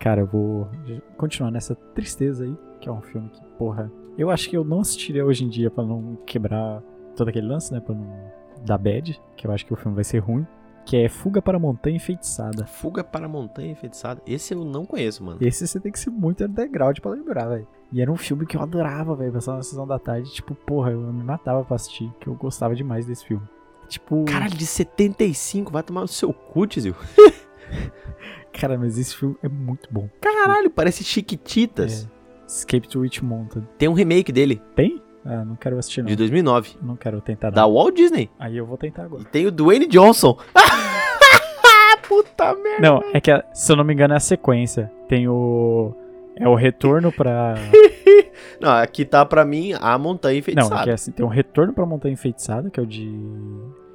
[0.00, 0.68] Cara, eu vou
[1.16, 4.80] continuar nessa tristeza aí, que é um filme que, porra, eu acho que eu não
[4.80, 6.82] assistiria hoje em dia pra não quebrar
[7.14, 8.10] todo aquele lance, né, pra não
[8.64, 10.46] dar bad, que eu acho que o filme vai ser ruim,
[10.90, 12.66] que é Fuga para a Montanha Enfeitiçada.
[12.66, 14.20] Fuga para a Montanha Enfeitiçada.
[14.26, 15.38] Esse eu não conheço, mano.
[15.40, 17.68] Esse você tem que ser muito underground pra lembrar, velho.
[17.92, 20.90] E era um filme que eu adorava, velho, passava na sessão da tarde, tipo, porra,
[20.90, 23.46] eu me matava pra assistir, que eu gostava demais desse filme.
[23.86, 24.24] Tipo.
[24.24, 26.96] Caralho, de 75, vai tomar no seu cu, tio.
[28.52, 30.08] Cara, mas esse filme é muito bom.
[30.20, 32.04] Caralho, parece Chiquititas.
[32.04, 32.46] É.
[32.48, 33.64] Escape to Witch Mountain.
[33.78, 35.00] Tem um remake dele, Tem?
[35.24, 36.08] Ah, não quero assistir, não.
[36.08, 37.74] de 2009, Não quero tentar, da não.
[37.74, 38.30] Walt Disney.
[38.38, 39.24] Aí eu vou tentar E agora.
[39.24, 40.36] tem o Dwayne Johnson.
[42.08, 42.80] Puta merda.
[42.80, 44.90] Não, é que, se eu não me engano, é a sequência.
[45.08, 45.94] Tem o.
[46.36, 47.54] É o retorno pra.
[48.60, 50.80] Não, aqui tá pra mim a montanha Não, enfeitiçada.
[50.80, 53.06] é que é assim, tem o retorno pra Montanha Enfeitiçada, que é o de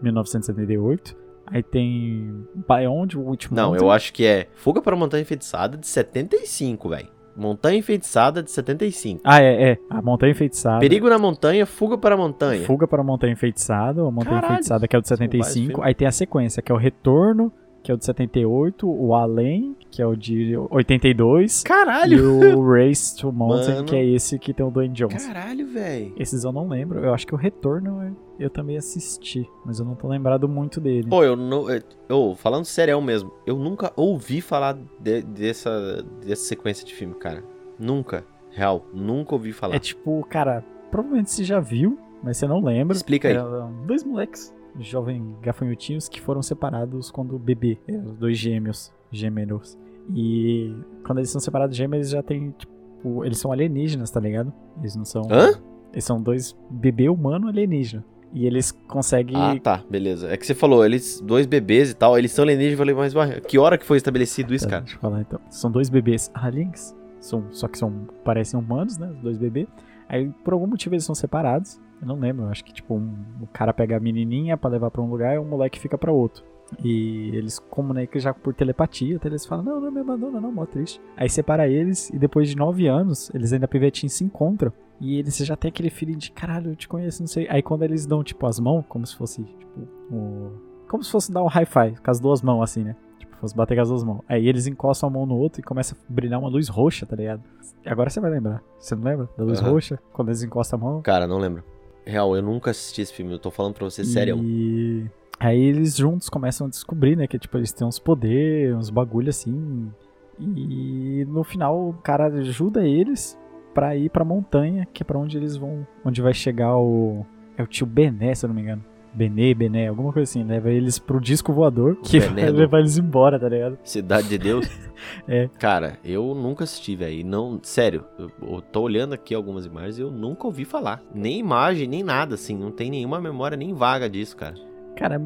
[0.01, 1.15] 1978.
[1.47, 3.85] Aí tem Beyond Witch Não, Mountain.
[3.85, 7.07] eu acho que é Fuga para a Montanha Enfeitiçada de 75, velho.
[7.35, 9.21] Montanha Enfeitiçada de 75.
[9.23, 9.77] Ah, é, é.
[9.89, 10.79] A Montanha Enfeitiçada.
[10.79, 12.65] Perigo na montanha, fuga para a montanha.
[12.65, 15.45] Fuga para a Montanha Enfeitiçada, a Montanha Caralho, Enfeitiçada que é o de são vários
[15.47, 15.67] 75.
[15.67, 15.87] filmes.
[15.87, 17.51] Aí tem a sequência, que é o Retorno,
[17.85, 22.57] que é o de 78, o Além, que é o de 82, e Caralho!
[22.57, 23.85] o Race to Mountain, Mano.
[23.85, 25.17] que é esse que tem o Dwayne Johnson.
[25.31, 26.13] Caralho, velho.
[26.17, 26.99] Esses eu não lembro.
[27.05, 30.81] Eu acho que o Retorno eu- eu também assisti, mas eu não tô lembrado muito
[30.81, 31.07] dele.
[31.09, 31.69] Pô, eu não.
[31.69, 37.13] Eu, eu- falando sério mesmo, eu nunca ouvi falar de- dessa, dessa sequência de filme,
[37.13, 37.43] cara.
[37.79, 38.25] Nunca.
[38.51, 39.75] Real, nunca ouvi falar.
[39.75, 42.95] É tipo, cara, provavelmente você já viu, mas você não lembra.
[42.95, 43.35] Explica aí.
[43.35, 47.77] Eram dois moleques, jovem gafanhotinhos, que foram separados quando bebê.
[47.87, 49.77] Eram os dois gêmeos, gêmeos.
[50.13, 54.53] E quando eles são separados gêmeos, eles já têm, tipo, eles são alienígenas, tá ligado?
[54.79, 55.23] Eles não são...
[55.31, 55.59] Hã?
[55.91, 58.03] Eles são dois bebê humano alienígena.
[58.33, 59.37] E eles conseguem...
[59.37, 60.29] Ah, tá, beleza.
[60.29, 63.13] É que você falou, eles, dois bebês e tal, eles são alienígenas, falei, mas
[63.47, 64.81] que hora que foi estabelecido isso, Tá, cara?
[64.81, 65.39] Deixa eu falar então.
[65.49, 69.09] São dois bebês aliens, são, só que são parecem humanos, né?
[69.09, 69.67] Os dois bebês.
[70.09, 71.79] Aí por algum motivo eles são separados.
[72.05, 74.91] Eu não lembro, eu acho que tipo um, o cara pega a menininha pra levar
[74.91, 76.43] pra um lugar e o moleque fica pra outro.
[76.83, 80.65] E eles comunicam já por telepatia, até eles falam, não, não me abandona não, mó
[80.65, 81.01] triste.
[81.17, 84.71] Aí separa eles e depois de nove anos, eles ainda pivetinhos se encontram.
[85.01, 87.47] E eles já tem aquele feeling de caralho, eu te conheço, não sei.
[87.49, 89.79] Aí quando eles dão, tipo, as mãos, como se fosse, tipo,
[90.11, 90.51] o...
[90.87, 92.95] Como se fosse dar um hi-fi, com as duas mãos, assim, né?
[93.19, 94.21] Tipo, fosse bater com as duas mãos.
[94.29, 97.15] Aí eles encostam a mão no outro e começa a brilhar uma luz roxa, tá
[97.15, 97.43] ligado?
[97.85, 98.61] Agora você vai lembrar.
[98.79, 99.71] Você não lembra da luz Aham.
[99.71, 99.99] roxa?
[100.13, 101.01] Quando eles encostam a mão.
[101.01, 101.63] Cara, não lembro.
[102.05, 104.37] Real, eu nunca assisti esse filme, eu tô falando pra você sério.
[104.43, 105.05] E
[105.39, 107.27] aí eles juntos começam a descobrir, né?
[107.27, 109.91] Que tipo, eles têm uns poderes, uns bagulho assim.
[110.39, 113.37] E no final o cara ajuda eles
[113.73, 115.85] pra ir pra montanha, que é pra onde eles vão.
[116.03, 117.25] Onde vai chegar o.
[117.57, 118.83] É o tio Bené, se eu não me engano.
[119.15, 120.43] Benê, Bené, alguma coisa assim.
[120.43, 123.77] Leva eles pro disco voador, que Bené vai do- levar eles embora, tá ligado?
[123.83, 124.67] Cidade de Deus?
[125.27, 125.49] É.
[125.59, 127.25] Cara, eu nunca assisti, velho.
[127.25, 131.03] Não, sério, eu, eu tô olhando aqui algumas imagens e eu nunca ouvi falar.
[131.13, 132.57] Nem imagem, nem nada, assim.
[132.57, 134.55] Não tem nenhuma memória nem vaga disso, cara.
[134.95, 135.19] Cara,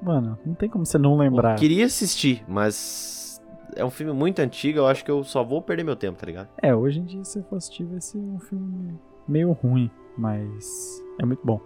[0.00, 1.54] mano, não tem como você não lembrar.
[1.54, 3.42] Eu queria assistir, mas
[3.74, 6.26] é um filme muito antigo, eu acho que eu só vou perder meu tempo, tá
[6.26, 6.48] ligado?
[6.62, 8.94] É, hoje em dia, se for assistir, vai ser um filme
[9.26, 11.60] meio ruim, mas é muito bom.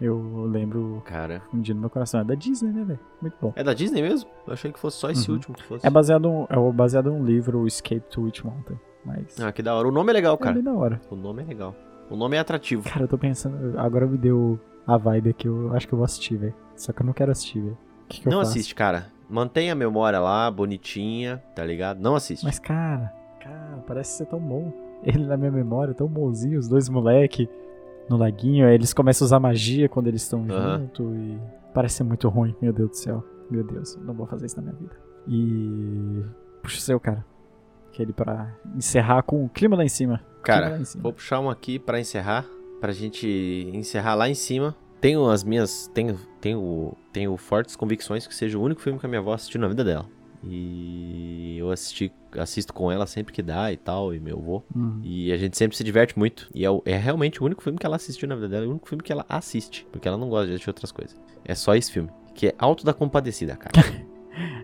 [0.00, 2.20] Eu lembro Cara, um dia no meu coração.
[2.20, 2.98] É da Disney, né, velho?
[3.22, 3.52] Muito bom.
[3.54, 4.28] é da Disney mesmo?
[4.46, 5.36] Eu achei que fosse só esse Uhum.
[5.36, 5.86] último que fosse.
[5.86, 8.78] É baseado, é baseado num livro, o Escape to Witch Mountain.
[9.04, 9.86] Mas Ah, que da hora.
[9.88, 10.54] O nome é legal, é cara.
[10.54, 11.00] bem da hora.
[11.10, 11.74] O nome é legal.
[12.10, 12.88] O nome é atrativo.
[12.88, 16.04] Cara, eu tô pensando, agora me deu a vibe aqui, eu acho que eu vou
[16.04, 16.54] assistir, velho.
[16.76, 17.78] Só que eu não quero assistir, velho.
[18.04, 19.06] O que, que eu Não assiste, cara.
[19.30, 21.98] Mantenha a memória lá, bonitinha, tá ligado?
[22.00, 22.44] Não assiste.
[22.44, 24.70] Mas, cara, cara, parece ser tão bom.
[25.02, 27.48] Ele na minha memória, tão bonzinho, os dois moleque
[28.08, 28.66] no laguinho.
[28.66, 30.78] Aí eles começam a usar magia quando eles estão Aham.
[30.80, 31.38] junto e
[31.72, 33.24] parece ser muito ruim, meu Deus do céu.
[33.50, 34.96] Meu Deus, não vou fazer isso na minha vida.
[35.28, 36.22] E
[36.62, 37.24] puxa o seu, cara.
[37.88, 40.20] Aquele pra encerrar com o clima lá em cima.
[40.42, 41.02] Cara, lá em cima.
[41.02, 42.44] vou puxar um aqui pra encerrar,
[42.80, 44.74] pra gente encerrar lá em cima.
[45.00, 49.08] Tenho as minhas, tenho, tenho, tenho fortes convicções que seja o único filme que a
[49.08, 50.06] minha avó assistiu na vida dela.
[50.46, 54.62] E eu assisti, assisto com ela sempre que dá e tal, e meu avô.
[54.74, 55.00] Uhum.
[55.02, 56.48] E a gente sempre se diverte muito.
[56.54, 58.70] E é, é realmente o único filme que ela assistiu na vida dela, é o
[58.70, 61.16] único filme que ela assiste, porque ela não gosta de assistir outras coisas.
[61.44, 63.74] É só esse filme, que é Alto da Compadecida, cara.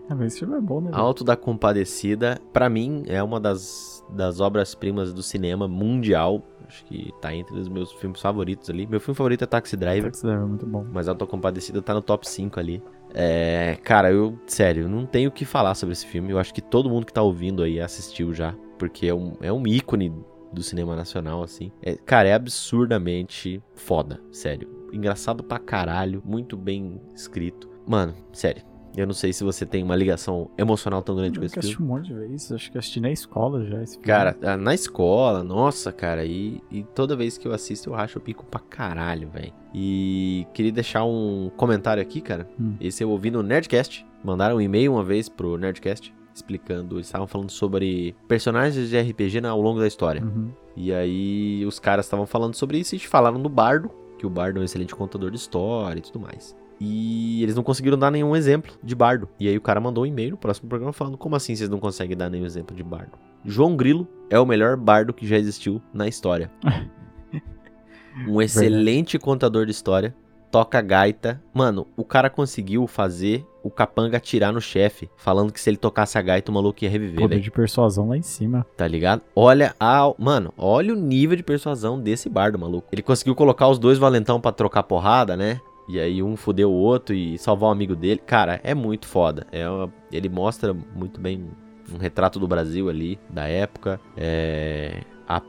[0.09, 0.89] Ah, mas esse filme é bom, né?
[0.91, 6.43] Alto da Compadecida, pra mim, é uma das, das obras-primas do cinema mundial.
[6.67, 8.85] Acho que tá entre os meus filmes favoritos ali.
[8.85, 10.85] Meu filme favorito é Taxi Driver, Taxi Driver é muito bom.
[10.91, 12.83] mas Alto da Compadecida tá no top 5 ali.
[13.13, 16.31] É, cara, eu, sério, não tenho o que falar sobre esse filme.
[16.31, 19.51] Eu acho que todo mundo que tá ouvindo aí assistiu já, porque é um, é
[19.51, 20.13] um ícone
[20.51, 21.71] do cinema nacional, assim.
[21.81, 24.69] É, cara, é absurdamente foda, sério.
[24.91, 27.69] Engraçado pra caralho, muito bem escrito.
[27.87, 28.70] Mano, sério.
[28.95, 31.61] Eu não sei se você tem uma ligação emocional tão grande com Eu esse que
[31.61, 31.75] filme.
[31.75, 34.05] assisti um monte de vezes, acho que assisti na escola já esse filme.
[34.05, 38.19] Cara, ah, na escola, nossa, cara, e, e toda vez que eu assisto eu racho
[38.19, 39.53] o pico pra caralho, velho.
[39.73, 42.49] E queria deixar um comentário aqui, cara.
[42.59, 42.75] Hum.
[42.81, 44.05] Esse eu ouvi no Nerdcast.
[44.23, 49.45] Mandaram um e-mail uma vez pro Nerdcast explicando, eles estavam falando sobre personagens de RPG
[49.45, 50.23] ao longo da história.
[50.23, 50.49] Uhum.
[50.75, 54.57] E aí os caras estavam falando sobre isso e falaram do Bardo, que o Bardo
[54.59, 56.55] é um excelente contador de história e tudo mais.
[56.83, 59.29] E eles não conseguiram dar nenhum exemplo de bardo.
[59.39, 61.79] E aí o cara mandou um e-mail no próximo programa falando: como assim vocês não
[61.79, 63.11] conseguem dar nenhum exemplo de bardo?
[63.45, 66.49] João Grilo é o melhor bardo que já existiu na história.
[68.27, 70.15] um excelente contador de história.
[70.49, 71.41] Toca gaita.
[71.53, 76.17] Mano, o cara conseguiu fazer o capanga atirar no chefe, falando que se ele tocasse
[76.17, 77.43] a gaita, o maluco ia reviver, Poder velho.
[77.43, 78.65] de persuasão lá em cima.
[78.75, 79.21] Tá ligado?
[79.35, 80.11] Olha a.
[80.17, 82.87] Mano, olha o nível de persuasão desse bardo, maluco.
[82.91, 85.61] Ele conseguiu colocar os dois valentão pra trocar porrada, né?
[85.89, 88.21] E aí um fudeu o outro e salvar um amigo dele.
[88.25, 89.45] Cara, é muito foda.
[89.51, 91.45] É uma- Ele mostra muito bem
[91.93, 93.99] um retrato do Brasil ali, da época.
[94.17, 95.01] É.
[95.27, 95.41] a-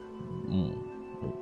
[0.49, 0.73] um,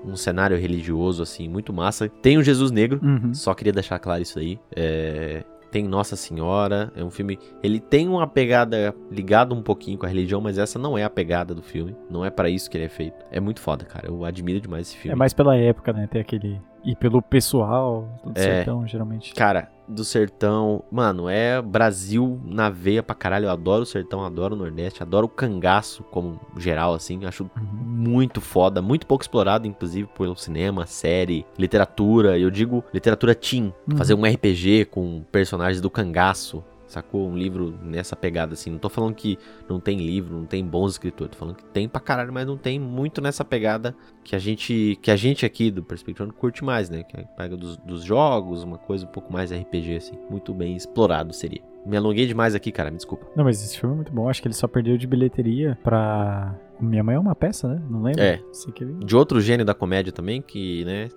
[0.04, 2.08] um cenário religioso, assim, muito massa.
[2.08, 3.00] Tem o Jesus Negro.
[3.02, 3.32] Uhum.
[3.34, 4.58] Só queria deixar claro isso aí.
[4.74, 6.92] É, Tem Nossa Senhora.
[6.96, 7.38] É um filme.
[7.62, 11.10] Ele tem uma pegada ligada um pouquinho com a religião, mas essa não é a
[11.10, 11.94] pegada do filme.
[12.10, 13.24] Não é pra isso que ele é feito.
[13.30, 14.08] É muito foda, cara.
[14.08, 15.12] Eu admiro demais esse filme.
[15.12, 16.08] É mais pela época, né?
[16.10, 16.60] Tem aquele.
[16.84, 18.42] E pelo pessoal do É.
[18.42, 19.34] sertão, geralmente.
[19.34, 20.82] Cara, do sertão.
[20.90, 23.46] Mano, é Brasil na veia pra caralho.
[23.46, 27.24] Eu adoro o sertão, adoro o Nordeste, adoro o cangaço como geral, assim.
[27.26, 27.50] Acho Uhum.
[27.72, 32.38] muito foda, muito pouco explorado, inclusive, pelo cinema, série, literatura.
[32.38, 33.74] Eu digo literatura teen.
[33.90, 33.96] Uhum.
[33.98, 36.64] Fazer um RPG com personagens do cangaço.
[36.90, 37.28] Sacou?
[37.28, 38.70] Um livro nessa pegada, assim.
[38.70, 39.38] Não tô falando que
[39.68, 41.32] não tem livro, não tem bons escritores.
[41.32, 44.98] Tô falando que tem pra caralho, mas não tem muito nessa pegada que a gente,
[45.00, 47.04] que a gente aqui do Perspective curte mais, né?
[47.04, 50.18] Que é a pega dos, dos jogos, uma coisa um pouco mais RPG, assim.
[50.28, 51.62] Muito bem explorado seria.
[51.86, 53.26] Me alonguei demais aqui, cara, me desculpa.
[53.34, 54.28] Não, mas esse filme é muito bom.
[54.28, 56.54] Acho que ele só perdeu de bilheteria pra.
[56.80, 57.82] Minha mãe é uma peça, né?
[57.88, 58.20] Não lembro.
[58.20, 58.40] É.
[58.80, 59.04] Ele...
[59.04, 61.08] De outro gênio da comédia também, que, né,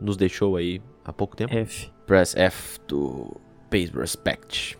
[0.00, 1.54] nos deixou aí há pouco tempo.
[1.54, 1.90] F.
[2.06, 4.78] Press F to pay respect.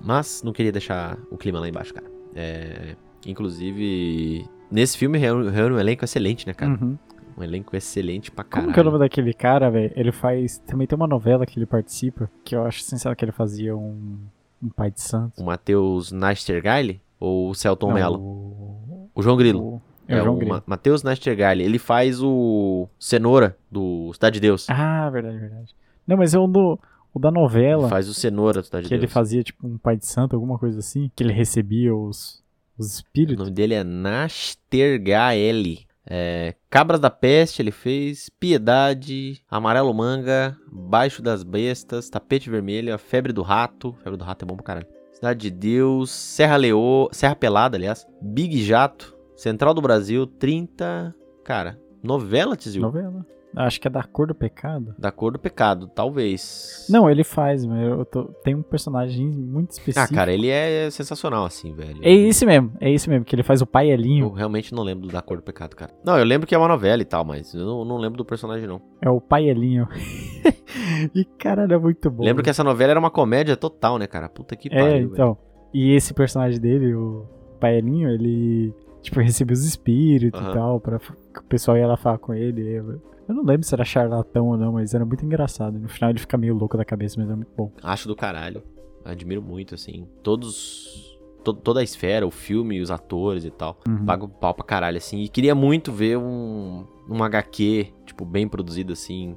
[0.00, 2.06] Mas não queria deixar o clima lá embaixo, cara.
[2.34, 2.96] É,
[3.26, 6.72] inclusive, nesse filme reúne um elenco excelente, né, cara?
[6.72, 6.96] Uhum.
[7.36, 8.66] Um elenco excelente pra caralho.
[8.66, 9.92] Como que é o nome daquele cara, velho?
[9.94, 10.58] Ele faz.
[10.66, 14.18] Também tem uma novela que ele participa, que eu acho sensacional que ele fazia um.
[14.60, 15.40] Um pai de santo.
[15.40, 18.18] O Matheus Nastergaile ou o Celton Mello?
[18.18, 19.08] O...
[19.14, 19.60] O João Grilo.
[19.62, 20.54] o- É o João o Grilo.
[20.56, 21.62] Ma- Matheus Nastergaile.
[21.62, 24.68] Ele faz o Cenoura do Cidade de Deus.
[24.68, 25.72] Ah, verdade, verdade.
[26.04, 26.76] Não, mas é o do.
[27.18, 27.82] O da novela.
[27.82, 29.12] Ele faz o Cenoura do Cidade que de ele Deus.
[29.12, 31.10] fazia tipo um pai de santo, alguma coisa assim.
[31.14, 32.42] Que ele recebia os.
[32.78, 33.38] Os O espíritos.
[33.44, 35.86] nome dele é Nastergaele.
[36.10, 43.32] É, Cabras da Peste, ele fez Piedade, Amarelo Manga, Baixo das Bestas, Tapete Vermelho, Febre
[43.32, 43.94] do Rato.
[44.02, 44.86] Febre do Rato é bom pra caralho.
[45.12, 51.14] Cidade de Deus, Serra Leô, Serra Pelada, aliás, Big Jato, Central do Brasil, 30.
[51.44, 52.80] Cara, novela, Tizil?
[52.80, 53.26] Novela.
[53.56, 54.94] Acho que é da cor do pecado.
[54.98, 56.86] Da Cor do Pecado, talvez.
[56.88, 58.24] Não, ele faz, mas eu tô...
[58.44, 60.12] tem um personagem muito específico.
[60.12, 61.98] Ah, cara, ele é sensacional assim, velho.
[62.02, 65.08] É esse mesmo, é esse mesmo, que ele faz o pai Eu realmente não lembro
[65.08, 65.92] da Cor do Pecado, cara.
[66.04, 68.24] Não, eu lembro que é uma novela e tal, mas eu não, não lembro do
[68.24, 68.80] personagem, não.
[69.00, 69.88] É o pai Elinho.
[71.14, 72.22] e caralho, é muito bom.
[72.22, 74.28] Lembro que essa novela era uma comédia total, né, cara?
[74.28, 74.86] Puta que pariu.
[74.86, 75.10] É, velho.
[75.12, 75.38] então.
[75.72, 77.26] E esse personagem dele, o
[77.60, 78.72] pai Elinho, ele,
[79.02, 80.50] tipo, recebia os espíritos Aham.
[80.50, 82.62] e tal, pra que o pessoal ia lá falar com ele.
[82.62, 85.78] Eu, eu não lembro se era charlatão ou não, mas era muito engraçado.
[85.78, 87.70] No final ele fica meio louco da cabeça, mas é muito bom.
[87.82, 88.62] Acho do caralho.
[89.04, 90.06] Admiro muito, assim.
[90.22, 91.16] Todos.
[91.44, 93.78] to- toda a esfera, o filme, os atores e tal.
[93.88, 94.04] Uhum.
[94.04, 95.20] Pago pau pra caralho, assim.
[95.22, 96.84] E queria muito ver um.
[97.08, 99.36] Um HQ, tipo, bem produzido, assim.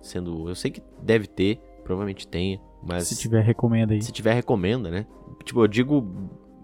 [0.00, 0.48] Sendo.
[0.48, 2.60] Eu sei que deve ter, provavelmente tenha.
[2.82, 3.06] Mas.
[3.08, 4.02] Se tiver, recomenda aí.
[4.02, 5.06] Se tiver, recomenda, né?
[5.44, 6.04] Tipo, eu digo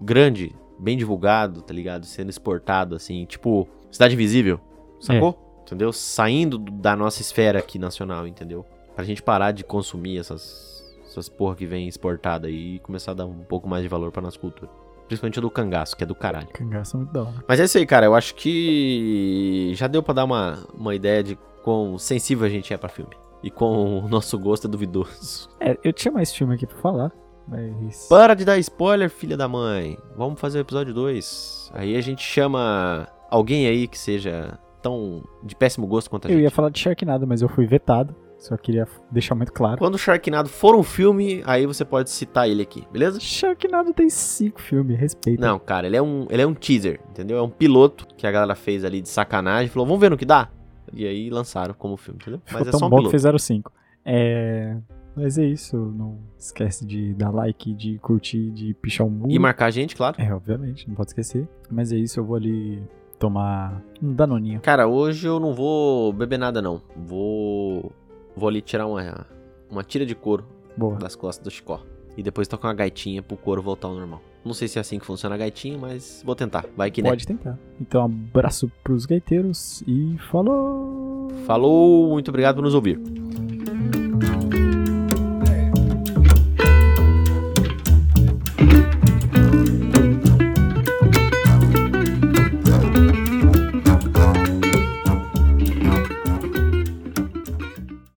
[0.01, 2.05] grande, bem divulgado, tá ligado?
[2.07, 4.59] Sendo exportado, assim, tipo, Cidade Invisível,
[5.01, 5.48] sacou?
[5.69, 5.93] Entendeu?
[5.93, 8.65] Saindo do- da nossa esfera aqui nacional, entendeu?
[8.97, 13.27] Pra gente parar de consumir essas, essas porra que vem exportada e começar a dar
[13.27, 14.71] um pouco mais de valor pra nossa cultura.
[15.07, 16.49] Principalmente a do cangaço, que é do caralho.
[16.49, 17.45] Cangaço é muito da hora.
[17.47, 18.05] Mas é isso aí, cara.
[18.07, 22.73] Eu acho que já deu pra dar uma, uma ideia de quão sensível a gente
[22.73, 23.15] é pra filme.
[23.43, 25.49] E com o nosso gosto é duvidoso.
[25.61, 27.13] É, eu tinha mais filme aqui pra falar,
[27.47, 28.07] mas...
[28.09, 29.97] Para de dar spoiler, filha da mãe.
[30.17, 31.71] Vamos fazer o episódio 2.
[31.73, 36.35] Aí a gente chama alguém aí que seja tão de péssimo gosto quanto a Eu
[36.35, 36.45] gente.
[36.45, 38.15] ia falar de Sharknado, mas eu fui vetado.
[38.39, 39.79] Só queria deixar muito claro.
[39.79, 43.19] Quando o Sharknado for um filme, aí você pode citar ele aqui, beleza?
[43.19, 45.45] Sharknado tem cinco filmes, respeita.
[45.45, 47.37] Não, cara, ele é um, ele é um teaser, entendeu?
[47.39, 50.25] É um piloto que a galera fez ali de sacanagem, falou, vamos ver no que
[50.25, 50.49] dá?
[50.93, 52.41] E aí lançaram como filme, entendeu?
[52.45, 53.17] Ficou Mas é tão só um bom que piloto.
[53.17, 53.73] fizeram cinco.
[54.05, 54.77] É...
[55.17, 59.33] Mas é isso, não esquece de dar like, de curtir, de pichar o muro.
[59.33, 60.15] E marcar a gente, claro.
[60.17, 61.49] É, obviamente, não pode esquecer.
[61.69, 62.81] Mas é isso, eu vou ali
[63.19, 64.61] tomar um danoninho.
[64.61, 66.81] Cara, hoje eu não vou beber nada, não.
[66.97, 67.93] Vou.
[68.37, 69.27] Vou ali tirar uma,
[69.71, 70.45] uma tira de couro
[70.77, 70.97] Boa.
[70.97, 71.83] das costas do Chicó.
[72.17, 74.21] E depois tocar uma gaitinha pro couro voltar ao normal.
[74.45, 76.65] Não sei se é assim que funciona a gaitinha, mas vou tentar.
[76.77, 77.11] Vai que né.
[77.11, 77.59] Pode tentar.
[77.81, 81.29] Então, abraço pros gaiteiros e falou!
[81.45, 83.01] Falou, muito obrigado por nos ouvir.